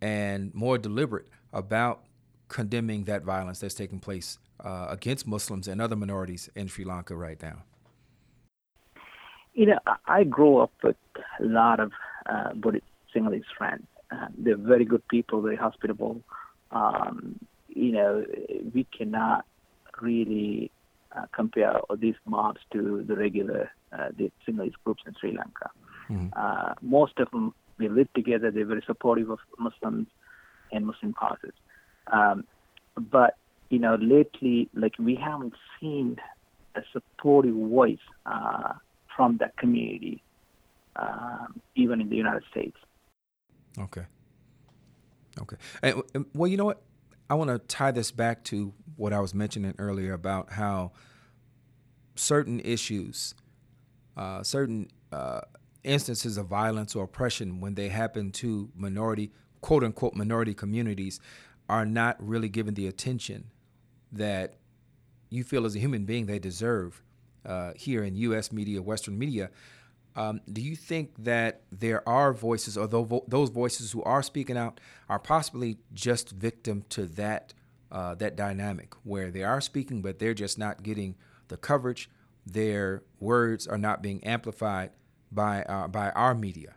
and 0.00 0.54
more 0.54 0.78
deliberate 0.78 1.26
about 1.52 2.04
condemning 2.48 3.04
that 3.04 3.22
violence 3.22 3.60
that's 3.60 3.74
taking 3.74 3.98
place 3.98 4.38
uh, 4.60 4.86
against 4.90 5.26
Muslims 5.26 5.68
and 5.68 5.80
other 5.80 5.96
minorities 5.96 6.50
in 6.54 6.68
Sri 6.68 6.84
Lanka 6.84 7.14
right 7.16 7.40
now? 7.42 7.64
You 9.54 9.66
know, 9.66 9.78
I 10.06 10.24
grew 10.24 10.58
up 10.58 10.72
with 10.82 10.96
a 11.40 11.44
lot 11.44 11.80
of 11.80 11.92
uh, 12.28 12.52
Buddhist 12.54 12.84
Sinhalese 13.14 13.44
friends. 13.56 13.86
Uh, 14.10 14.26
they're 14.36 14.56
very 14.56 14.84
good 14.84 15.06
people, 15.08 15.40
very 15.40 15.56
hospitable. 15.56 16.22
Um, 16.70 17.38
you 17.68 17.92
know, 17.92 18.24
we 18.74 18.86
cannot 18.96 19.46
really 20.00 20.70
uh, 21.16 21.24
compare 21.32 21.80
these 21.98 22.14
mobs 22.26 22.60
to 22.72 23.04
the 23.06 23.16
regular 23.16 23.70
uh, 23.92 24.08
the 24.16 24.30
Sinhalese 24.46 24.74
groups 24.84 25.02
in 25.06 25.14
Sri 25.18 25.32
Lanka. 25.36 25.70
Mm-hmm. 26.10 26.28
Uh, 26.36 26.74
most 26.82 27.18
of 27.18 27.30
them 27.30 27.54
they 27.78 27.88
live 27.88 28.12
together. 28.14 28.50
They're 28.50 28.64
very 28.64 28.82
supportive 28.86 29.30
of 29.30 29.38
Muslims 29.58 30.08
and 30.72 30.86
Muslim 30.86 31.12
causes. 31.12 31.52
Um, 32.12 32.44
but 32.96 33.36
you 33.70 33.78
know, 33.78 33.96
lately, 33.96 34.68
like 34.74 34.92
we 34.98 35.14
haven't 35.14 35.54
seen 35.80 36.16
a 36.74 36.82
supportive 36.92 37.54
voice 37.54 37.98
uh, 38.26 38.74
from 39.16 39.38
that 39.38 39.56
community, 39.56 40.22
um, 40.96 41.60
even 41.74 42.00
in 42.00 42.08
the 42.08 42.16
United 42.16 42.44
States. 42.50 42.76
Okay. 43.78 44.04
Okay. 45.40 45.56
And, 45.82 46.02
well, 46.34 46.48
you 46.48 46.56
know 46.56 46.64
what? 46.64 46.82
I 47.28 47.34
want 47.34 47.50
to 47.50 47.58
tie 47.58 47.90
this 47.90 48.10
back 48.10 48.44
to 48.44 48.72
what 48.96 49.12
I 49.12 49.20
was 49.20 49.34
mentioning 49.34 49.74
earlier 49.78 50.12
about 50.12 50.52
how 50.52 50.92
certain 52.14 52.60
issues, 52.60 53.34
uh, 54.16 54.42
certain 54.42 54.88
uh, 55.12 55.40
instances 55.82 56.36
of 56.36 56.46
violence 56.46 56.94
or 56.94 57.04
oppression 57.04 57.60
when 57.60 57.74
they 57.74 57.88
happen 57.88 58.30
to 58.32 58.70
minority, 58.76 59.32
quote 59.60 59.82
unquote, 59.82 60.14
minority 60.14 60.54
communities 60.54 61.20
are 61.68 61.84
not 61.84 62.16
really 62.24 62.48
given 62.48 62.74
the 62.74 62.86
attention 62.86 63.50
that 64.12 64.54
you 65.30 65.44
feel 65.44 65.66
as 65.66 65.74
a 65.74 65.78
human 65.78 66.04
being 66.04 66.26
they 66.26 66.38
deserve 66.38 67.02
uh, 67.44 67.72
here 67.76 68.02
in 68.02 68.16
U.S. 68.16 68.52
media, 68.52 68.82
Western 68.82 69.18
media. 69.18 69.50
Um, 70.16 70.40
do 70.50 70.62
you 70.62 70.76
think 70.76 71.12
that 71.18 71.62
there 71.70 72.06
are 72.08 72.32
voices, 72.32 72.78
or 72.78 72.86
those 72.86 73.50
voices 73.50 73.92
who 73.92 74.02
are 74.02 74.22
speaking 74.22 74.56
out, 74.56 74.80
are 75.08 75.18
possibly 75.18 75.76
just 75.92 76.30
victim 76.30 76.84
to 76.90 77.06
that 77.06 77.52
uh, 77.92 78.14
that 78.16 78.34
dynamic 78.34 78.94
where 79.04 79.30
they 79.30 79.44
are 79.44 79.60
speaking, 79.60 80.02
but 80.02 80.18
they're 80.18 80.34
just 80.34 80.58
not 80.58 80.82
getting 80.82 81.14
the 81.48 81.56
coverage? 81.56 82.10
Their 82.44 83.02
words 83.20 83.66
are 83.66 83.78
not 83.78 84.02
being 84.02 84.24
amplified 84.24 84.90
by 85.30 85.62
uh, 85.64 85.88
by 85.88 86.10
our 86.10 86.34
media. 86.34 86.74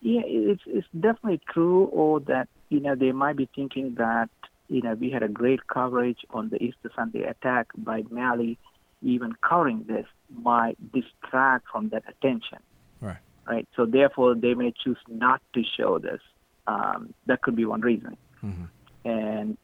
Yeah, 0.00 0.22
it's 0.24 0.62
it's 0.66 0.86
definitely 0.92 1.40
true, 1.52 1.84
or 1.84 2.20
that 2.20 2.48
you 2.70 2.80
know 2.80 2.96
they 2.96 3.12
might 3.12 3.36
be 3.36 3.48
thinking 3.54 3.94
that 3.98 4.30
you 4.68 4.82
know 4.82 4.94
we 4.94 5.10
had 5.10 5.22
a 5.22 5.28
great 5.28 5.66
coverage 5.66 6.18
on 6.30 6.48
the 6.48 6.62
Easter 6.62 6.90
Sunday 6.94 7.22
attack 7.22 7.68
by 7.76 8.02
Mali, 8.10 8.58
even 9.02 9.32
covering 9.48 9.84
this 9.86 10.06
might 10.34 10.76
distract 10.92 11.66
from 11.70 11.90
that 11.90 12.04
attention. 12.08 12.58
Right. 13.00 13.18
Right. 13.46 13.68
So 13.76 13.84
therefore, 13.84 14.34
they 14.34 14.54
may 14.54 14.72
choose 14.82 14.98
not 15.08 15.42
to 15.54 15.62
show 15.76 15.98
this. 15.98 16.20
Um, 16.66 17.12
that 17.26 17.42
could 17.42 17.56
be 17.56 17.66
one 17.66 17.82
reason. 17.82 18.16
Mm-hmm. 18.42 18.64
And 19.08 19.58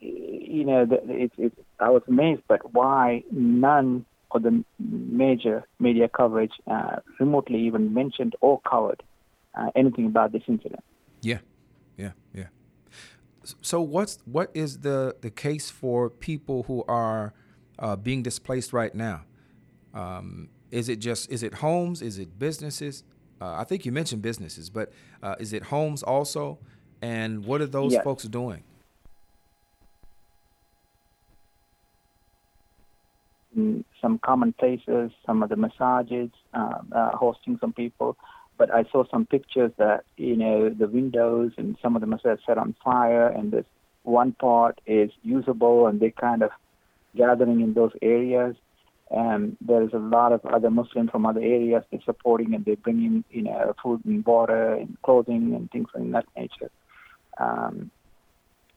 you 0.00 0.64
know, 0.64 0.86
it's 0.90 1.34
it, 1.38 1.52
I 1.78 1.90
was 1.90 2.02
amazed, 2.08 2.42
but 2.48 2.74
why 2.74 3.22
none 3.30 4.04
of 4.32 4.42
the 4.42 4.64
major 4.78 5.64
media 5.78 6.08
coverage 6.08 6.52
uh, 6.66 6.96
remotely 7.20 7.60
even 7.60 7.94
mentioned 7.94 8.34
or 8.40 8.60
covered 8.68 9.02
uh, 9.54 9.70
anything 9.76 10.06
about 10.06 10.32
this 10.32 10.42
incident. 10.48 10.82
Yeah, 11.22 11.38
yeah, 11.96 12.12
yeah. 12.34 12.48
So 13.60 13.80
what's 13.80 14.18
what 14.24 14.50
is 14.54 14.80
the 14.80 15.16
the 15.20 15.30
case 15.30 15.70
for 15.70 16.10
people 16.10 16.64
who 16.64 16.84
are 16.88 17.34
uh, 17.78 17.96
being 17.96 18.22
displaced 18.22 18.72
right 18.72 18.94
now? 18.94 19.22
Um, 19.92 20.48
is 20.70 20.88
it 20.88 20.96
just 20.96 21.30
is 21.30 21.42
it 21.42 21.54
homes? 21.54 22.02
Is 22.02 22.18
it 22.18 22.38
businesses? 22.38 23.04
Uh, 23.40 23.54
I 23.54 23.64
think 23.64 23.84
you 23.84 23.92
mentioned 23.92 24.22
businesses, 24.22 24.70
but 24.70 24.92
uh, 25.22 25.36
is 25.38 25.52
it 25.52 25.64
homes 25.64 26.02
also? 26.02 26.58
And 27.02 27.44
what 27.44 27.60
are 27.60 27.66
those 27.66 27.92
yes. 27.92 28.02
folks 28.02 28.24
doing? 28.24 28.62
some 34.04 34.18
common 34.18 34.52
places, 34.52 35.12
some 35.24 35.42
of 35.42 35.48
the 35.48 35.56
massages, 35.56 36.30
uh, 36.52 36.78
uh, 36.92 37.16
hosting 37.16 37.56
some 37.60 37.72
people. 37.72 38.16
But 38.56 38.72
I 38.72 38.84
saw 38.90 39.04
some 39.10 39.26
pictures 39.26 39.72
that, 39.78 40.04
you 40.16 40.36
know, 40.36 40.70
the 40.70 40.86
windows 40.86 41.52
and 41.56 41.76
some 41.82 41.96
of 41.96 42.00
them 42.00 42.14
are 42.14 42.20
set 42.46 42.58
on 42.58 42.74
fire, 42.84 43.26
and 43.26 43.50
this 43.52 43.66
one 44.04 44.32
part 44.32 44.80
is 44.86 45.10
usable, 45.22 45.86
and 45.86 46.00
they're 46.00 46.10
kind 46.10 46.42
of 46.42 46.50
gathering 47.16 47.60
in 47.60 47.74
those 47.74 47.92
areas. 48.02 48.54
And 49.10 49.56
there's 49.60 49.92
a 49.92 49.98
lot 49.98 50.32
of 50.32 50.44
other 50.46 50.70
Muslims 50.70 51.10
from 51.10 51.26
other 51.26 51.40
areas 51.40 51.84
they're 51.90 52.00
supporting, 52.04 52.54
and 52.54 52.64
they're 52.64 52.76
bringing, 52.76 53.24
you 53.30 53.42
know, 53.42 53.74
food 53.82 54.04
and 54.04 54.24
water 54.24 54.74
and 54.74 54.96
clothing 55.02 55.54
and 55.54 55.70
things 55.70 55.88
of 55.94 56.10
that 56.12 56.26
nature. 56.36 56.70
Um, 57.38 57.90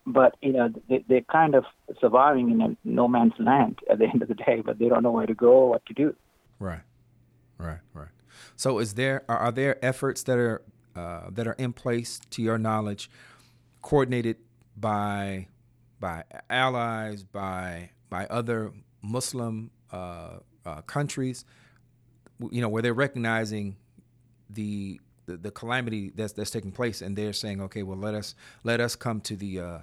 but 0.07 0.37
you 0.41 0.53
know 0.53 0.69
they, 0.89 1.03
they're 1.07 1.21
kind 1.21 1.53
of 1.53 1.65
surviving 1.99 2.49
in 2.49 2.61
a 2.61 2.75
no 2.85 3.07
man's 3.07 3.33
land 3.37 3.77
at 3.91 3.99
the 3.99 4.05
end 4.05 4.21
of 4.21 4.29
the 4.29 4.33
day 4.33 4.61
but 4.65 4.79
they 4.79 4.87
don't 4.87 5.03
know 5.03 5.11
where 5.11 5.27
to 5.27 5.35
go 5.35 5.51
or 5.51 5.69
what 5.69 5.85
to 5.85 5.93
do 5.93 6.15
right 6.59 6.79
right 7.57 7.79
right 7.93 8.07
so 8.55 8.79
is 8.79 8.93
there 8.93 9.23
are 9.29 9.51
there 9.51 9.83
efforts 9.83 10.23
that 10.23 10.37
are 10.37 10.61
uh, 10.95 11.29
that 11.31 11.47
are 11.47 11.53
in 11.53 11.73
place 11.73 12.19
to 12.31 12.41
your 12.41 12.57
knowledge 12.57 13.09
coordinated 13.81 14.37
by 14.75 15.47
by 15.99 16.23
allies 16.49 17.23
by 17.23 17.89
by 18.09 18.25
other 18.27 18.71
muslim 19.01 19.71
uh, 19.91 20.37
uh, 20.65 20.81
countries 20.81 21.45
you 22.51 22.61
know 22.61 22.69
where 22.69 22.81
they're 22.81 22.93
recognizing 22.93 23.75
the 24.49 24.99
the, 25.25 25.37
the 25.37 25.51
calamity 25.51 26.11
that's 26.15 26.33
that's 26.33 26.51
taking 26.51 26.71
place 26.71 27.01
and 27.01 27.15
they're 27.15 27.33
saying 27.33 27.61
okay 27.61 27.83
well 27.83 27.97
let 27.97 28.13
us 28.13 28.35
let 28.63 28.79
us 28.79 28.95
come 28.95 29.19
to 29.21 29.35
the 29.35 29.59
uh, 29.59 29.79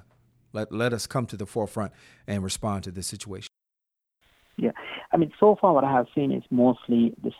let, 0.55 0.73
let 0.73 0.93
us 0.95 1.07
come 1.07 1.27
to 1.27 1.37
the 1.37 1.45
forefront 1.45 1.93
and 2.27 2.43
respond 2.43 2.85
to 2.85 2.91
this 2.91 3.07
situation. 3.07 3.49
Yeah. 4.57 4.71
I 5.13 5.17
mean, 5.17 5.33
so 5.39 5.57
far 5.61 5.75
what 5.75 5.85
I 5.85 5.93
have 5.93 6.07
seen 6.15 6.33
is 6.33 6.45
mostly 6.51 7.13
the 7.23 7.33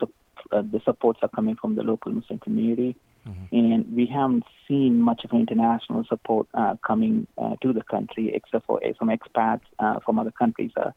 uh, 0.53 0.63
the 0.63 0.81
supports 0.85 1.21
are 1.23 1.29
coming 1.29 1.57
from 1.57 1.75
the 1.75 1.83
local 1.83 2.13
Muslim 2.13 2.39
community. 2.39 2.97
Mm-hmm. 3.29 3.57
And 3.57 3.97
we 3.97 4.07
haven't 4.07 4.45
seen 4.69 5.01
much 5.01 5.23
of 5.25 5.33
international 5.33 6.05
support 6.05 6.47
uh, 6.55 6.77
coming 6.87 7.27
uh, 7.39 7.57
to 7.63 7.73
the 7.73 7.83
country, 7.83 8.33
except 8.35 8.67
for 8.67 8.81
some 8.99 9.09
expats 9.09 9.63
uh, 9.79 10.01
from 10.05 10.19
other 10.19 10.31
countries, 10.31 10.73
uh, 10.77 10.91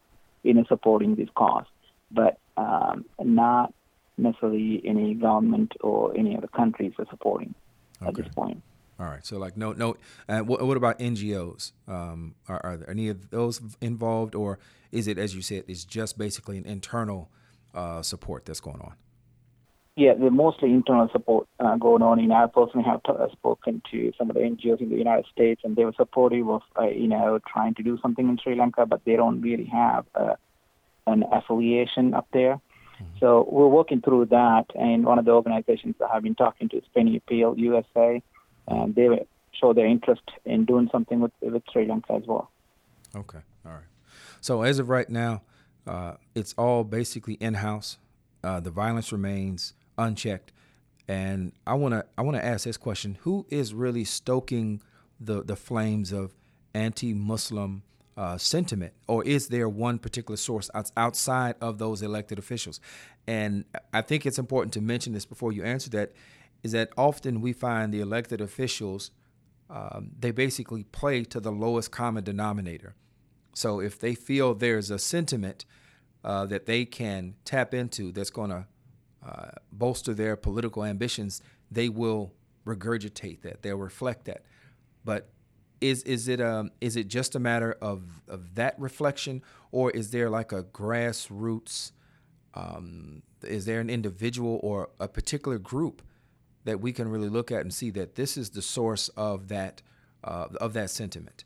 you 0.43 0.53
know, 0.53 0.65
supporting 0.67 1.15
this 1.15 1.29
cause. 1.35 1.65
But 2.11 2.37
um, 2.57 3.05
not 3.23 3.73
necessarily 4.17 4.81
any 4.85 5.13
government 5.13 5.73
or 5.81 6.17
any 6.17 6.35
other 6.35 6.47
countries 6.47 6.93
are 6.99 7.05
supporting 7.09 7.53
okay. 8.01 8.09
at 8.09 8.15
this 8.15 8.33
point. 8.33 8.61
All 8.99 9.05
right. 9.05 9.25
So, 9.25 9.37
like, 9.37 9.55
no, 9.55 9.73
no. 9.73 9.95
Uh, 10.27 10.39
what, 10.39 10.65
what, 10.65 10.75
about 10.75 10.97
NGOs? 10.99 11.71
Um, 11.87 12.35
are, 12.47 12.59
are, 12.65 12.77
there 12.77 12.89
any 12.89 13.09
of 13.09 13.29
those 13.29 13.61
involved, 13.79 14.33
or 14.33 14.57
is 14.91 15.07
it, 15.07 15.19
as 15.19 15.35
you 15.35 15.41
said, 15.41 15.65
is 15.67 15.85
just 15.85 16.17
basically 16.17 16.57
an 16.57 16.65
internal 16.65 17.29
uh, 17.75 18.01
support 18.01 18.45
that's 18.45 18.59
going 18.59 18.81
on? 18.81 18.93
Yeah, 19.97 20.13
the 20.13 20.29
mostly 20.29 20.69
internal 20.69 21.09
support 21.11 21.47
uh, 21.59 21.75
going 21.77 22.03
on. 22.03 22.19
And 22.19 22.31
I 22.31 22.45
personally 22.45 22.85
have 22.85 23.01
t- 23.01 23.11
uh, 23.11 23.31
spoken 23.31 23.81
to 23.91 24.13
some 24.15 24.29
of 24.29 24.35
the 24.35 24.41
NGOs 24.41 24.79
in 24.79 24.89
the 24.89 24.95
United 24.95 25.25
States, 25.25 25.61
and 25.63 25.75
they 25.75 25.85
were 25.85 25.93
supportive 25.97 26.47
of, 26.47 26.61
uh, 26.79 26.87
you 26.87 27.07
know, 27.07 27.39
trying 27.51 27.73
to 27.73 27.83
do 27.83 27.97
something 27.99 28.29
in 28.29 28.37
Sri 28.37 28.53
Lanka, 28.55 28.85
but 28.85 29.01
they 29.05 29.15
don't 29.15 29.41
really 29.41 29.65
have 29.65 30.05
uh, 30.13 30.35
an 31.07 31.23
affiliation 31.31 32.13
up 32.13 32.27
there. 32.31 32.61
Mm-hmm. 33.01 33.17
So 33.19 33.47
we're 33.51 33.67
working 33.67 34.01
through 34.01 34.25
that, 34.25 34.65
and 34.75 35.03
one 35.03 35.17
of 35.17 35.25
the 35.25 35.31
organizations 35.31 35.95
that 35.97 36.11
I've 36.13 36.21
been 36.21 36.35
talking 36.35 36.69
to 36.69 36.77
is 36.77 36.83
Penny 36.93 37.17
Appeal 37.17 37.55
USA, 37.57 38.21
and 38.67 38.93
they 38.93 39.25
show 39.59 39.73
their 39.73 39.87
interest 39.87 40.29
in 40.45 40.65
doing 40.65 40.89
something 40.91 41.21
with, 41.21 41.31
with 41.41 41.63
Sri 41.73 41.87
Lanka 41.87 42.13
as 42.13 42.23
well. 42.27 42.51
Okay, 43.15 43.39
all 43.65 43.71
right. 43.71 43.89
So 44.41 44.61
as 44.61 44.77
of 44.77 44.89
right 44.89 45.09
now, 45.09 45.41
uh, 45.87 46.17
it's 46.35 46.53
all 46.55 46.83
basically 46.83 47.33
in-house. 47.35 47.97
Uh, 48.43 48.59
the 48.59 48.69
violence 48.69 49.11
remains 49.11 49.73
unchecked, 49.97 50.51
and 51.07 51.53
I 51.65 51.73
want 51.75 51.93
to 51.93 52.05
I 52.17 52.21
want 52.21 52.37
to 52.37 52.45
ask 52.45 52.65
this 52.65 52.77
question: 52.77 53.17
Who 53.21 53.45
is 53.49 53.73
really 53.73 54.03
stoking 54.03 54.81
the 55.19 55.43
the 55.43 55.55
flames 55.55 56.11
of 56.11 56.35
anti-Muslim 56.73 57.83
uh, 58.15 58.37
sentiment, 58.37 58.93
or 59.07 59.23
is 59.23 59.47
there 59.47 59.69
one 59.69 59.99
particular 59.99 60.37
source 60.37 60.69
outside 60.95 61.55
of 61.61 61.77
those 61.77 62.01
elected 62.01 62.39
officials? 62.39 62.79
And 63.27 63.65
I 63.93 64.01
think 64.01 64.25
it's 64.25 64.39
important 64.39 64.73
to 64.73 64.81
mention 64.81 65.13
this 65.13 65.25
before 65.25 65.51
you 65.51 65.63
answer 65.63 65.89
that: 65.91 66.13
is 66.63 66.71
that 66.73 66.89
often 66.97 67.41
we 67.41 67.53
find 67.53 67.93
the 67.93 68.01
elected 68.01 68.41
officials 68.41 69.11
um, 69.69 70.11
they 70.17 70.31
basically 70.31 70.83
play 70.83 71.23
to 71.25 71.39
the 71.39 71.51
lowest 71.51 71.91
common 71.91 72.23
denominator. 72.23 72.95
So 73.53 73.79
if 73.79 73.99
they 73.99 74.15
feel 74.15 74.53
there's 74.53 74.91
a 74.91 74.99
sentiment 74.99 75.65
uh, 76.23 76.45
that 76.45 76.65
they 76.65 76.85
can 76.85 77.35
tap 77.43 77.73
into 77.73 78.11
that's 78.11 78.29
going 78.29 78.51
to 78.51 78.65
uh, 79.27 79.50
bolster 79.72 80.13
their 80.13 80.36
political 80.36 80.84
ambitions, 80.84 81.41
they 81.69 81.89
will 81.89 82.34
regurgitate 82.65 83.41
that. 83.41 83.62
They'll 83.62 83.77
reflect 83.77 84.25
that. 84.25 84.43
But 85.03 85.29
is 85.79 86.03
is 86.03 86.27
it 86.27 86.41
um 86.41 86.72
is 86.81 86.96
it 86.96 87.07
just 87.07 87.36
a 87.36 87.39
matter 87.39 87.77
of 87.81 88.22
of 88.27 88.55
that 88.55 88.79
reflection, 88.79 89.43
or 89.72 89.91
is 89.91 90.12
there 90.12 90.29
like 90.29 90.51
a 90.51 90.63
grassroots? 90.63 91.91
Um, 92.53 93.22
is 93.43 93.65
there 93.65 93.79
an 93.79 93.89
individual 93.89 94.60
or 94.63 94.89
a 95.00 95.07
particular 95.07 95.60
group 95.60 96.01
that 96.63 96.81
we 96.81 96.91
can 96.91 97.07
really 97.07 97.29
look 97.29 97.51
at 97.51 97.62
and 97.62 97.74
see 97.74 97.91
that 97.91 98.15
this 98.15 98.36
is 98.38 98.51
the 98.51 98.62
source 98.62 99.10
of 99.10 99.50
that 99.50 99.81
uh, 100.24 100.48
of 100.60 100.74
that 100.74 100.89
sentiment? 100.89 101.43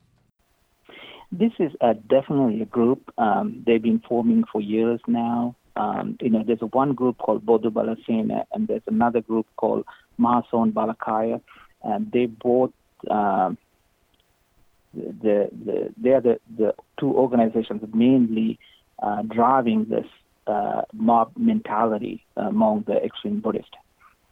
This 1.32 1.52
is 1.60 1.72
uh, 1.80 1.94
definitely 2.10 2.62
a 2.62 2.66
group. 2.66 3.12
Um, 3.18 3.64
they've 3.66 3.82
been 3.82 4.02
forming 4.08 4.44
for 4.52 4.60
years 4.60 5.00
now. 5.08 5.56
Um, 5.76 6.18
you 6.22 6.30
know, 6.30 6.44
there's 6.46 6.60
one 6.60 6.94
group 6.94 7.18
called 7.18 7.46
Bodu 7.46 7.72
Bala 7.72 7.96
Sena, 8.06 8.46
and 8.52 8.68
there's 8.68 8.82
another 8.88 9.22
group 9.22 9.48
called 9.56 9.86
Mahason 10.20 10.74
Balakaya, 10.74 11.42
and 11.84 12.12
they 12.12 12.26
both 12.26 12.72
um, 13.10 13.58
the, 14.94 15.50
the 15.52 15.94
they 15.98 16.10
are 16.12 16.22
the, 16.22 16.40
the 16.58 16.76
two 17.00 17.16
organizations 17.16 17.82
mainly 17.94 18.60
uh, 19.02 19.22
driving 19.24 19.86
this 19.86 20.06
uh, 20.48 20.82
mob 20.94 21.32
mentality 21.38 22.24
among 22.36 22.84
the 22.88 23.04
extreme 23.04 23.40
Buddhists, 23.40 23.72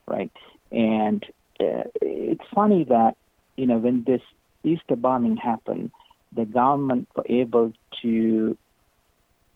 right? 0.07 0.31
And 0.71 1.23
uh, 1.59 1.83
it's 2.01 2.43
funny 2.53 2.83
that 2.85 3.15
you 3.55 3.65
know 3.65 3.77
when 3.77 4.03
this 4.05 4.21
Easter 4.63 4.95
bombing 4.95 5.37
happened, 5.37 5.91
the 6.35 6.45
government 6.45 7.07
were 7.15 7.25
able 7.27 7.73
to 8.01 8.57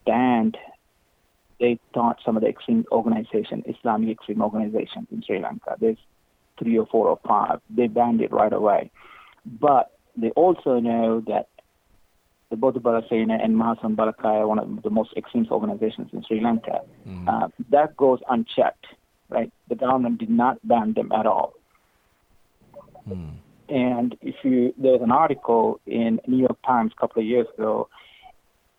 ban, 0.06 0.54
they 1.64 1.80
thought 1.94 2.20
some 2.26 2.36
of 2.36 2.44
the 2.44 2.50
extreme 2.50 2.84
organizations, 2.92 3.64
Islamic 3.66 4.10
extreme 4.10 4.42
organizations 4.42 5.08
in 5.14 5.24
Sri 5.26 5.42
Lanka, 5.42 5.78
there's 5.80 5.98
three 6.60 6.78
or 6.78 6.86
four 6.86 7.08
or 7.08 7.18
five, 7.26 7.62
they 7.70 7.88
banned 7.88 8.20
it 8.20 8.34
right 8.34 8.52
away. 8.52 8.92
But 9.46 9.98
they 10.18 10.32
also 10.32 10.82
know 10.82 11.22
that 11.22 11.48
the 12.50 12.58
Bodu 12.58 12.82
Bala 12.82 13.04
Sena 13.10 13.36
and 13.42 13.56
Mahasan 13.56 13.96
Balakaya, 13.96 14.46
one 14.46 14.60
of 14.60 14.84
the 14.84 14.90
most 14.90 15.14
extreme 15.16 15.48
organizations 15.50 16.10
in 16.12 16.22
Sri 16.28 16.42
Lanka, 16.42 16.82
mm. 17.08 17.30
uh, 17.30 17.48
that 17.70 17.96
goes 17.96 18.20
unchecked, 18.30 18.86
right? 19.30 19.50
The 19.70 19.76
government 19.76 20.18
did 20.18 20.30
not 20.30 20.60
ban 20.68 20.92
them 20.92 21.14
at 21.14 21.26
all. 21.26 21.54
Mm. 23.08 23.36
And 23.70 24.18
if 24.22 24.36
you, 24.44 24.74
there 24.78 24.92
was 24.92 25.02
an 25.02 25.12
article 25.12 25.80
in 25.88 26.20
New 26.28 26.40
York 26.40 26.58
Times 26.68 26.92
a 26.92 27.00
couple 27.00 27.22
of 27.22 27.26
years 27.26 27.48
ago, 27.58 27.88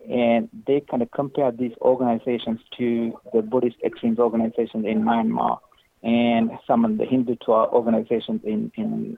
and 0.08 0.48
they 0.66 0.80
kind 0.80 1.02
of 1.02 1.10
compared 1.10 1.58
these 1.58 1.74
organizations 1.80 2.60
to 2.78 3.18
the 3.32 3.42
Buddhist 3.42 3.76
extremist 3.84 4.20
organizations 4.20 4.84
in 4.86 5.02
Myanmar 5.02 5.58
and 6.02 6.50
some 6.66 6.84
of 6.84 6.98
the 6.98 7.04
Hindutva 7.04 7.72
organizations 7.72 8.42
in 8.44 8.70
in, 8.76 9.16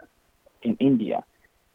in 0.63 0.77
India. 0.77 1.25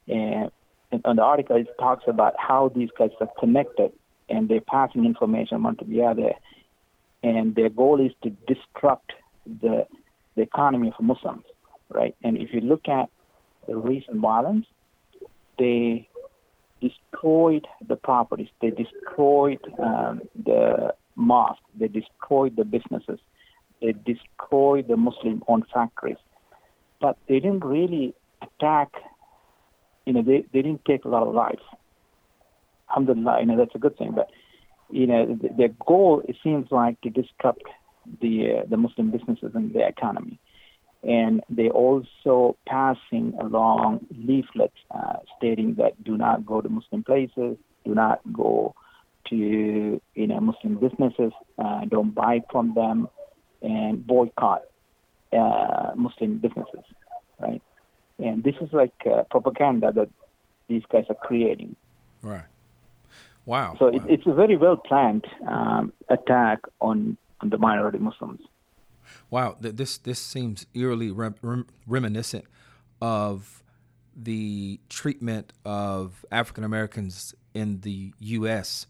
And, 0.08 0.52
and 0.92 1.02
on 1.06 1.18
the 1.18 1.22
article, 1.22 1.58
it 1.58 1.68
talks 1.80 2.06
about 2.08 2.36
how 2.38 2.70
these 2.74 2.90
guys 2.98 3.12
are 3.20 3.30
connected 3.40 3.92
and 4.30 4.48
they're 4.48 4.62
passing 4.62 5.06
information 5.06 5.64
one 5.64 5.76
to 5.78 5.86
the 5.86 6.04
other. 6.04 6.34
And 7.24 7.54
their 7.56 7.70
goal 7.70 8.00
is 8.00 8.14
to 8.24 8.30
disrupt 8.48 9.14
the 9.46 9.86
the 10.36 10.42
economy 10.42 10.94
of 10.98 11.04
Muslims, 11.04 11.44
right? 11.90 12.16
And 12.24 12.38
if 12.38 12.54
you 12.54 12.62
look 12.62 12.88
at 12.88 13.10
the 13.68 13.76
recent 13.76 14.18
violence, 14.18 14.66
they 15.60 16.08
destroyed 16.82 17.68
the 17.88 17.96
properties, 17.96 18.50
they 18.62 18.72
destroyed 18.72 19.60
um, 19.82 20.22
the 20.44 20.94
mosque, 21.16 21.62
they 21.80 21.88
destroyed 21.88 22.56
the 22.56 22.66
businesses, 22.66 23.20
they 23.82 23.94
destroyed 24.06 24.88
the 24.88 24.98
Muslim-owned 24.98 25.66
factories, 25.74 26.18
but 27.00 27.18
they 27.28 27.40
didn't 27.40 27.64
really 27.64 28.14
attack. 28.42 28.90
You 30.06 30.14
know, 30.14 30.22
they, 30.24 30.46
they 30.52 30.62
didn't 30.62 30.84
take 30.86 31.06
a 31.06 31.10
lot 31.10 31.28
of 31.28 31.34
lives. 31.34 31.62
Alhamdulillah, 32.90 33.40
you 33.40 33.46
know 33.46 33.58
that's 33.58 33.76
a 33.76 33.80
good 33.80 33.98
thing. 33.98 34.12
But 34.14 34.30
you 34.90 35.08
know, 35.08 35.40
their 35.58 35.70
goal 35.86 36.22
it 36.28 36.36
seems 36.44 36.68
like 36.72 37.00
to 37.02 37.10
disrupt 37.10 37.64
the 38.22 38.60
uh, 38.60 38.64
the 38.70 38.76
Muslim 38.76 39.12
businesses 39.12 39.52
and 39.54 39.74
the 39.74 39.88
economy 39.88 40.40
and 41.04 41.42
they're 41.50 41.70
also 41.70 42.56
passing 42.68 43.34
along 43.40 44.06
leaflets 44.16 44.78
uh, 44.92 45.18
stating 45.38 45.76
that 45.76 46.02
do 46.04 46.18
not 46.18 46.46
go 46.46 46.62
to 46.62 46.70
Muslim 46.70 47.04
places, 47.04 47.58
do 47.86 47.96
not 47.96 48.22
go 48.32 48.76
to 49.30 49.36
you 49.36 50.28
know 50.28 50.40
Muslim 50.40 50.76
businesses, 50.76 51.32
uh, 51.58 51.86
don't 51.86 52.14
buy 52.14 52.42
from 52.52 52.74
them, 52.74 53.08
and 53.62 54.06
boycott 54.06 54.64
uh, 55.34 55.92
Muslim 55.96 56.38
businesses, 56.38 56.86
right? 57.40 57.62
And 58.20 58.44
this 58.44 58.56
is 58.62 58.72
like 58.72 58.94
uh, 59.06 59.24
propaganda 59.32 59.92
that 59.94 60.10
these 60.68 60.84
guys 60.92 61.06
are 61.10 61.16
creating. 61.16 61.76
Right. 62.22 62.46
Wow. 63.46 63.76
So 63.80 63.86
wow. 63.86 63.92
It, 63.94 64.04
it's 64.08 64.28
a 64.28 64.34
very 64.34 64.58
well 64.58 64.78
planned 64.78 65.26
um, 65.48 65.94
attack 66.10 66.60
on, 66.80 67.18
on 67.42 67.50
the 67.50 67.58
minority 67.58 67.98
Muslims. 67.98 68.42
Wow, 69.32 69.56
this 69.62 69.98
this 69.98 70.20
seems 70.20 70.66
eerily 70.74 71.10
rem- 71.10 71.66
reminiscent 71.88 72.44
of 73.02 73.64
the 74.14 74.82
treatment 74.90 75.54
of 75.64 76.26
African 76.34 76.66
Americans 76.66 77.34
in 77.54 77.80
the 77.80 78.14
U.S. 78.20 78.88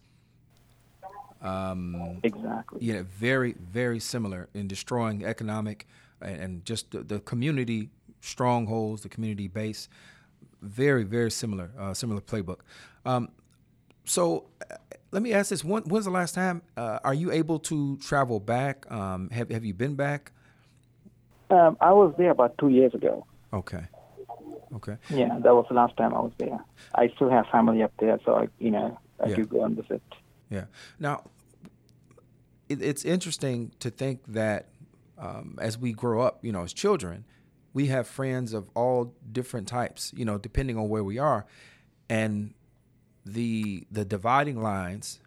Um, 1.40 2.18
exactly. 2.24 2.80
Yeah, 2.82 3.02
very 3.06 3.52
very 3.52 4.00
similar 4.00 4.48
in 4.52 4.66
destroying 4.66 5.24
economic 5.24 5.86
and, 6.20 6.40
and 6.40 6.64
just 6.64 6.90
the, 6.90 7.04
the, 7.04 7.20
community 7.20 7.90
strongholds, 8.20 9.02
the 9.02 9.08
community 9.08 9.46
base. 9.46 9.88
Very 10.60 11.04
very 11.04 11.30
similar, 11.30 11.70
uh, 11.78 11.94
similar 11.94 12.20
playbook. 12.20 12.58
Um, 13.06 13.28
so 14.04 14.46
let 15.10 15.22
me 15.22 15.32
ask 15.32 15.50
this: 15.50 15.64
when, 15.64 15.82
When's 15.84 16.04
the 16.04 16.10
last 16.10 16.34
time? 16.34 16.62
Uh, 16.76 16.98
are 17.04 17.14
you 17.14 17.30
able 17.30 17.58
to 17.60 17.96
travel 17.98 18.40
back? 18.40 18.90
Um, 18.90 19.30
have 19.30 19.50
Have 19.50 19.64
you 19.64 19.74
been 19.74 19.94
back? 19.94 20.32
Um, 21.50 21.76
I 21.80 21.92
was 21.92 22.14
there 22.16 22.30
about 22.30 22.56
two 22.58 22.68
years 22.68 22.94
ago. 22.94 23.26
Okay. 23.52 23.84
Okay. 24.74 24.96
Yeah, 25.10 25.38
that 25.40 25.54
was 25.54 25.66
the 25.68 25.74
last 25.74 25.96
time 25.98 26.14
I 26.14 26.20
was 26.20 26.32
there. 26.38 26.58
I 26.94 27.08
still 27.14 27.28
have 27.28 27.46
family 27.52 27.82
up 27.82 27.92
there, 27.98 28.18
so 28.24 28.36
I, 28.36 28.48
you 28.58 28.70
know, 28.70 28.98
I 29.22 29.28
yeah. 29.28 29.34
could 29.36 29.50
go 29.50 29.64
and 29.64 29.76
visit. 29.76 30.02
Yeah. 30.48 30.64
Now, 30.98 31.24
it, 32.70 32.80
it's 32.80 33.04
interesting 33.04 33.72
to 33.80 33.90
think 33.90 34.20
that 34.28 34.68
um, 35.18 35.58
as 35.60 35.76
we 35.76 35.92
grow 35.92 36.22
up, 36.22 36.42
you 36.42 36.52
know, 36.52 36.62
as 36.62 36.72
children, 36.72 37.26
we 37.74 37.88
have 37.88 38.06
friends 38.06 38.54
of 38.54 38.70
all 38.74 39.14
different 39.30 39.68
types, 39.68 40.12
you 40.16 40.24
know, 40.24 40.38
depending 40.38 40.78
on 40.78 40.88
where 40.88 41.04
we 41.04 41.18
are, 41.18 41.46
and 42.08 42.54
the 43.24 43.86
the 43.90 44.04
dividing 44.04 44.62
lines 44.62 45.20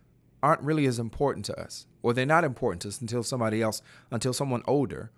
aren't 0.44 0.62
really 0.62 0.86
as 0.86 1.00
important 1.00 1.46
to 1.46 1.60
us, 1.60 1.88
or 2.04 2.14
they're 2.14 2.26
not 2.26 2.44
important 2.44 2.82
to 2.84 2.88
us 2.88 3.02
until 3.02 3.24
somebody 3.24 3.62
else, 3.62 3.82
until 4.12 4.34
someone 4.34 4.62
older 4.68 5.12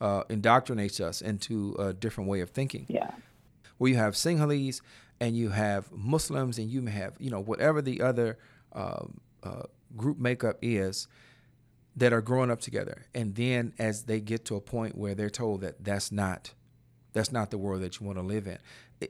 uh, 0.00 0.24
indoctrinates 0.24 1.00
us 1.00 1.20
into 1.20 1.74
a 1.78 1.92
different 1.92 2.28
way 2.30 2.40
of 2.40 2.50
thinking. 2.50 2.86
Yeah. 2.88 3.10
Where 3.78 3.90
you 3.90 3.96
have 3.96 4.14
Sinhalese 4.14 4.80
and 5.20 5.36
you 5.36 5.50
have 5.50 5.90
Muslims 5.92 6.58
and 6.58 6.70
you 6.70 6.82
may 6.82 6.92
have, 6.92 7.14
you 7.18 7.30
know, 7.30 7.40
whatever 7.40 7.82
the 7.82 8.00
other 8.00 8.38
um, 8.72 9.20
uh, 9.42 9.62
group 9.96 10.18
makeup 10.18 10.58
is 10.62 11.08
that 11.96 12.12
are 12.12 12.20
growing 12.20 12.50
up 12.50 12.60
together. 12.60 13.06
And 13.14 13.34
then 13.34 13.72
as 13.78 14.04
they 14.04 14.20
get 14.20 14.44
to 14.46 14.56
a 14.56 14.60
point 14.60 14.96
where 14.96 15.14
they're 15.14 15.30
told 15.30 15.60
that 15.60 15.84
that's 15.84 16.10
not 16.10 16.54
that's 17.12 17.30
not 17.30 17.50
the 17.50 17.58
world 17.58 17.80
that 17.82 18.00
you 18.00 18.06
want 18.06 18.18
to 18.18 18.24
live 18.24 18.46
in. 18.46 18.58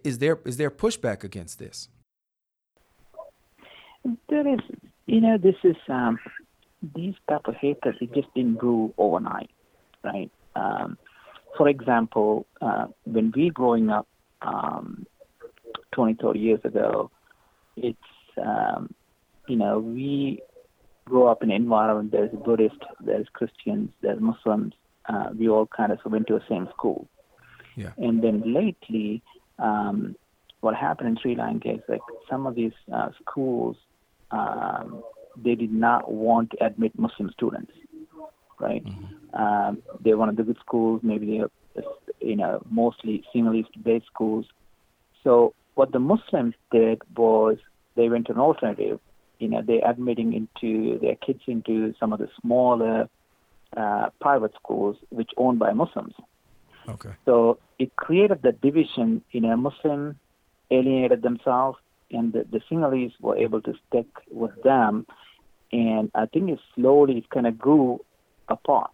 Is 0.02 0.18
there 0.18 0.38
is 0.44 0.56
there 0.58 0.70
pushback 0.70 1.24
against 1.24 1.58
this? 1.58 1.88
There 4.28 4.46
is, 4.46 4.60
you 5.06 5.20
know, 5.20 5.38
this 5.38 5.56
is 5.64 5.76
um, 5.88 6.18
these 6.94 7.14
type 7.28 7.42
of 7.46 7.54
hatred. 7.56 7.96
It 8.00 8.12
just 8.14 8.32
didn't 8.34 8.58
grow 8.58 8.92
overnight, 8.98 9.50
right? 10.02 10.30
Um, 10.56 10.98
for 11.56 11.68
example, 11.68 12.46
uh, 12.60 12.86
when 13.04 13.32
we 13.34 13.50
growing 13.50 13.90
up 13.90 14.06
um, 14.42 15.06
20, 15.92 16.18
30 16.20 16.38
years 16.38 16.60
ago, 16.64 17.10
it's 17.76 17.98
um, 18.36 18.92
you 19.48 19.56
know 19.56 19.78
we 19.78 20.42
grow 21.04 21.26
up 21.26 21.42
in 21.42 21.50
an 21.50 21.56
environment. 21.56 22.12
There's 22.12 22.30
Buddhist, 22.30 22.76
there's 23.00 23.26
Christians, 23.32 23.90
there's 24.00 24.20
Muslims. 24.20 24.74
Uh, 25.08 25.30
we 25.38 25.48
all 25.48 25.66
kind 25.66 25.92
of 25.92 25.98
went 26.06 26.26
to 26.28 26.34
the 26.34 26.44
same 26.48 26.68
school. 26.76 27.06
Yeah. 27.76 27.90
And 27.98 28.22
then 28.22 28.54
lately, 28.54 29.22
um, 29.58 30.16
what 30.60 30.74
happened 30.74 31.10
in 31.10 31.18
Sri 31.20 31.36
Lanka 31.36 31.74
is 31.74 31.80
like 31.88 32.00
some 32.30 32.46
of 32.46 32.54
these 32.54 32.72
uh, 32.92 33.10
schools, 33.20 33.76
um, 34.34 35.02
they 35.44 35.54
did 35.54 35.72
not 35.72 36.02
want 36.24 36.46
to 36.52 36.56
admit 36.68 36.92
Muslim 37.06 37.28
students, 37.38 37.72
right? 38.66 38.84
Mm-hmm. 38.84 39.42
Um, 39.42 39.82
they're 40.02 40.16
one 40.16 40.28
of 40.28 40.36
the 40.36 40.44
good 40.48 40.60
schools. 40.66 41.00
Maybe 41.02 41.24
they're, 41.32 41.84
you 42.20 42.36
know, 42.36 42.62
mostly 42.70 43.24
Sinhalese-based 43.30 44.06
schools. 44.06 44.46
So 45.24 45.54
what 45.74 45.92
the 45.92 45.98
Muslims 45.98 46.54
did 46.70 46.98
was 47.16 47.56
they 47.96 48.08
went 48.08 48.26
to 48.26 48.32
an 48.32 48.38
alternative. 48.48 49.00
You 49.38 49.48
know, 49.48 49.62
they're 49.68 49.88
admitting 49.88 50.32
into 50.32 50.98
their 51.00 51.16
kids 51.16 51.42
into 51.46 51.94
some 51.98 52.12
of 52.12 52.18
the 52.18 52.28
smaller 52.40 53.08
uh, 53.76 54.06
private 54.20 54.54
schools, 54.54 54.96
which 55.10 55.30
owned 55.36 55.58
by 55.58 55.72
Muslims. 55.72 56.14
Okay. 56.88 57.14
So 57.24 57.58
it 57.78 57.96
created 57.96 58.42
the 58.42 58.52
division. 58.52 59.22
You 59.32 59.40
know, 59.40 59.56
Muslim 59.56 60.18
alienated 60.70 61.22
themselves, 61.22 61.78
and 62.10 62.32
the, 62.32 62.46
the 62.50 62.60
Sinhalese 62.70 63.12
were 63.20 63.36
able 63.36 63.60
to 63.62 63.74
stick 63.88 64.06
with 64.30 64.50
them. 64.62 65.06
And 65.72 66.10
I 66.14 66.26
think 66.26 66.50
it 66.50 66.58
slowly 66.74 67.18
it 67.18 67.30
kind 67.30 67.46
of 67.46 67.58
grew 67.58 68.04
apart. 68.48 68.90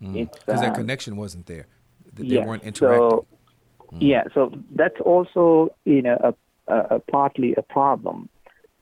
Because 0.00 0.16
It's, 0.16 0.44
that 0.44 0.64
um, 0.64 0.74
connection 0.74 1.16
wasn't 1.16 1.46
there. 1.46 1.66
They 2.12 2.24
yeah, 2.24 2.46
weren't 2.46 2.64
interacting. 2.64 3.10
So, 3.10 3.26
Yeah, 3.98 4.24
so 4.34 4.52
that's 4.74 5.00
also 5.04 5.74
you 5.84 6.02
know 6.02 6.16
a, 6.22 6.72
a, 6.72 6.96
a 6.96 6.98
partly 7.00 7.54
a 7.56 7.62
problem 7.62 8.28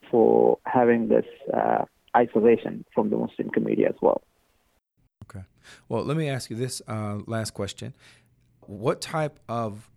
for 0.09 0.57
having 0.65 1.07
this 1.07 1.25
uh, 1.53 1.85
isolation 2.15 2.85
from 2.93 3.09
the 3.09 3.17
Muslim 3.17 3.49
community 3.49 3.85
as 3.85 3.95
well. 4.01 4.21
Okay. 5.25 5.45
Well, 5.87 6.03
let 6.03 6.17
me 6.17 6.29
ask 6.29 6.49
you 6.49 6.55
this 6.55 6.81
uh, 6.87 7.19
last 7.27 7.51
question. 7.53 7.93
What 8.61 9.01
type 9.01 9.39
of 9.47 9.89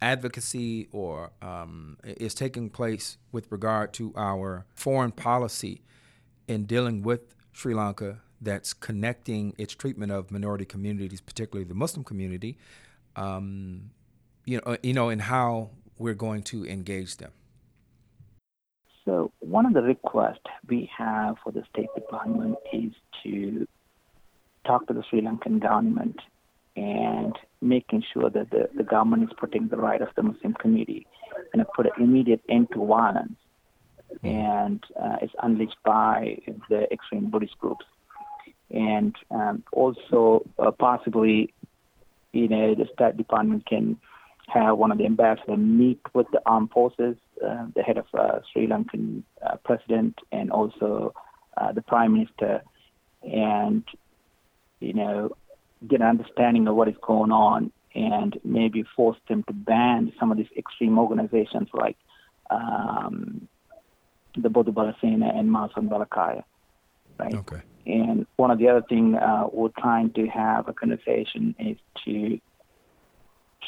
advocacy 0.00 0.88
or 0.92 1.30
um, 1.42 1.98
is 2.04 2.34
taking 2.34 2.70
place 2.70 3.18
with 3.32 3.50
regard 3.50 3.92
to 3.94 4.12
our 4.16 4.66
foreign 4.74 5.12
policy 5.12 5.82
in 6.46 6.64
dealing 6.64 7.02
with 7.02 7.34
Sri 7.52 7.74
Lanka 7.74 8.20
that's 8.40 8.72
connecting 8.72 9.54
its 9.58 9.74
treatment 9.74 10.12
of 10.12 10.30
minority 10.30 10.64
communities, 10.64 11.20
particularly 11.20 11.68
the 11.68 11.74
Muslim 11.74 12.04
community, 12.04 12.56
um, 13.16 13.90
you 14.44 14.60
know, 14.64 14.76
you 14.82 14.94
know, 14.94 15.08
and 15.08 15.22
how 15.22 15.70
we're 15.98 16.14
going 16.14 16.42
to 16.42 16.64
engage 16.66 17.16
them? 17.16 17.32
So 19.04 19.32
one 19.40 19.66
of 19.66 19.72
the 19.72 19.82
requests 19.82 20.38
we 20.68 20.90
have 20.96 21.36
for 21.42 21.50
the 21.50 21.64
State 21.72 21.88
Department 21.94 22.56
is 22.72 22.92
to 23.24 23.66
talk 24.66 24.86
to 24.86 24.92
the 24.92 25.02
Sri 25.08 25.22
Lankan 25.22 25.60
government 25.60 26.20
and 26.78 27.36
making 27.60 28.04
sure 28.12 28.30
that 28.30 28.50
the, 28.50 28.68
the 28.76 28.84
government 28.84 29.24
is 29.24 29.30
protecting 29.36 29.68
the 29.68 29.76
right 29.76 30.00
of 30.00 30.08
the 30.16 30.22
Muslim 30.22 30.54
community. 30.54 31.06
And 31.52 31.64
put 31.74 31.86
an 31.86 31.92
immediate 32.02 32.42
end 32.48 32.68
to 32.72 32.84
violence. 32.84 33.38
And 34.22 34.82
uh, 35.00 35.16
it's 35.22 35.32
unleashed 35.42 35.76
by 35.84 36.38
the 36.68 36.90
extreme 36.92 37.30
Buddhist 37.30 37.58
groups. 37.58 37.84
And 38.70 39.14
um, 39.30 39.62
also 39.72 40.46
uh, 40.58 40.70
possibly, 40.72 41.52
you 42.32 42.48
know, 42.48 42.74
the 42.74 42.86
State 42.94 43.16
Department 43.16 43.66
can 43.66 43.98
have 44.48 44.78
one 44.78 44.92
of 44.92 44.98
the 44.98 45.06
ambassadors 45.06 45.58
meet 45.58 46.00
with 46.14 46.26
the 46.32 46.40
armed 46.46 46.70
forces, 46.70 47.16
uh, 47.46 47.66
the 47.74 47.82
head 47.82 47.98
of 47.98 48.06
uh, 48.14 48.40
Sri 48.52 48.66
Lankan 48.66 49.22
uh, 49.44 49.56
president, 49.64 50.18
and 50.32 50.50
also 50.50 51.14
uh, 51.56 51.72
the 51.72 51.82
prime 51.82 52.14
minister, 52.14 52.62
and 53.22 53.84
you 54.80 54.94
know, 54.94 55.36
get 55.86 56.00
an 56.00 56.06
understanding 56.06 56.66
of 56.68 56.74
what 56.74 56.88
is 56.88 56.96
going 57.00 57.32
on, 57.32 57.72
and 57.94 58.38
maybe 58.44 58.84
force 58.96 59.18
them 59.28 59.42
to 59.44 59.52
ban 59.52 60.12
some 60.18 60.30
of 60.30 60.38
these 60.38 60.48
extreme 60.56 60.98
organizations 60.98 61.68
like 61.72 61.96
um, 62.50 63.48
the 64.36 64.48
Bodu 64.48 64.72
Bala 64.72 64.96
Sena 65.00 65.32
and 65.34 65.48
Mahasan 65.48 65.88
Balakaya, 65.88 66.44
right? 67.18 67.34
Okay. 67.34 67.62
And 67.86 68.26
one 68.36 68.50
of 68.50 68.58
the 68.58 68.68
other 68.68 68.82
thing 68.88 69.14
uh, 69.14 69.46
we're 69.52 69.70
trying 69.78 70.12
to 70.12 70.26
have 70.26 70.68
a 70.68 70.72
conversation 70.72 71.54
is 71.58 71.76
to 72.04 72.38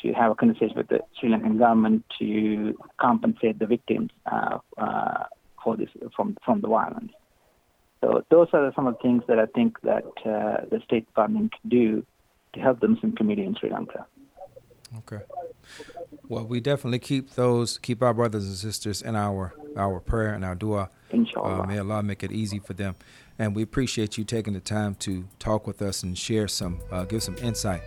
to 0.03 0.13
have 0.13 0.31
a 0.33 0.35
conversation 0.35 0.77
with 0.77 0.89
the 0.89 1.01
Sri 1.19 1.29
Lankan 1.29 1.59
government 1.59 2.05
to 2.19 2.79
compensate 2.99 3.59
the 3.59 3.67
victims 3.67 4.11
uh, 4.31 4.59
uh, 4.79 5.25
for 5.63 5.77
this 5.77 5.89
from 6.15 6.37
from 6.45 6.61
the 6.61 6.69
violence. 6.69 7.13
So 8.01 8.25
those 8.31 8.49
are 8.53 8.73
some 8.75 8.87
of 8.87 8.95
the 8.97 9.03
things 9.03 9.23
that 9.29 9.39
I 9.39 9.47
think 9.47 9.81
that 9.83 10.05
uh, 10.25 10.65
the 10.71 10.81
State 10.85 11.07
Department 11.07 11.53
can 11.53 11.71
do 11.71 12.07
to 12.55 12.61
help 12.61 12.81
the 12.81 12.89
Muslim 12.89 13.13
community 13.13 13.47
in 13.47 13.55
Sri 13.57 13.71
Lanka. 13.71 14.07
Okay. 14.99 15.23
Well, 16.29 16.47
we 16.47 16.61
definitely 16.61 16.99
keep 16.99 17.35
those, 17.35 17.79
keep 17.79 18.03
our 18.03 18.15
brothers 18.15 18.47
and 18.47 18.57
sisters 18.57 19.03
in 19.03 19.17
our 19.17 19.55
our 19.77 20.01
prayer 20.01 20.35
and 20.35 20.45
our 20.45 20.55
dua. 20.55 20.91
Inshallah. 21.11 21.63
Uh, 21.63 21.67
may 21.67 21.79
Allah 21.79 22.03
make 22.03 22.23
it 22.23 22.33
easy 22.33 22.59
for 22.59 22.73
them. 22.73 22.97
And 23.39 23.55
we 23.55 23.63
appreciate 23.63 24.19
you 24.19 24.25
taking 24.25 24.53
the 24.53 24.61
time 24.61 24.95
to 24.97 25.25
talk 25.39 25.67
with 25.67 25.81
us 25.81 26.03
and 26.03 26.17
share 26.17 26.49
some, 26.49 26.81
uh, 26.91 27.05
give 27.05 27.23
some 27.23 27.37
insight 27.39 27.83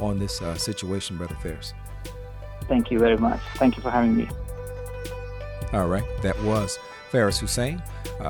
on 0.00 0.18
this 0.18 0.42
uh, 0.42 0.56
situation, 0.56 1.16
Brother 1.16 1.36
Faris. 1.42 1.72
Thank 2.64 2.90
you 2.90 2.98
very 2.98 3.16
much. 3.16 3.40
Thank 3.54 3.76
you 3.76 3.82
for 3.82 3.90
having 3.90 4.16
me. 4.16 4.28
All 5.72 5.88
right. 5.88 6.04
That 6.22 6.40
was 6.42 6.78
Faris 7.10 7.38
Hussein, 7.38 7.82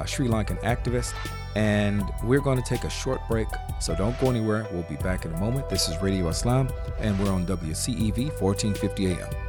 Sri 0.06 0.28
Lankan 0.28 0.60
activist. 0.62 1.14
And 1.56 2.04
we're 2.22 2.40
going 2.40 2.62
to 2.62 2.68
take 2.68 2.84
a 2.84 2.90
short 2.90 3.20
break, 3.28 3.48
so 3.80 3.94
don't 3.96 4.18
go 4.20 4.30
anywhere. 4.30 4.68
We'll 4.70 4.84
be 4.84 4.96
back 4.96 5.24
in 5.24 5.32
a 5.32 5.38
moment. 5.38 5.68
This 5.68 5.88
is 5.88 6.00
Radio 6.00 6.28
Islam, 6.28 6.68
and 7.00 7.18
we're 7.18 7.32
on 7.32 7.46
WCEV 7.46 8.40
1450 8.40 9.12
AM. 9.12 9.47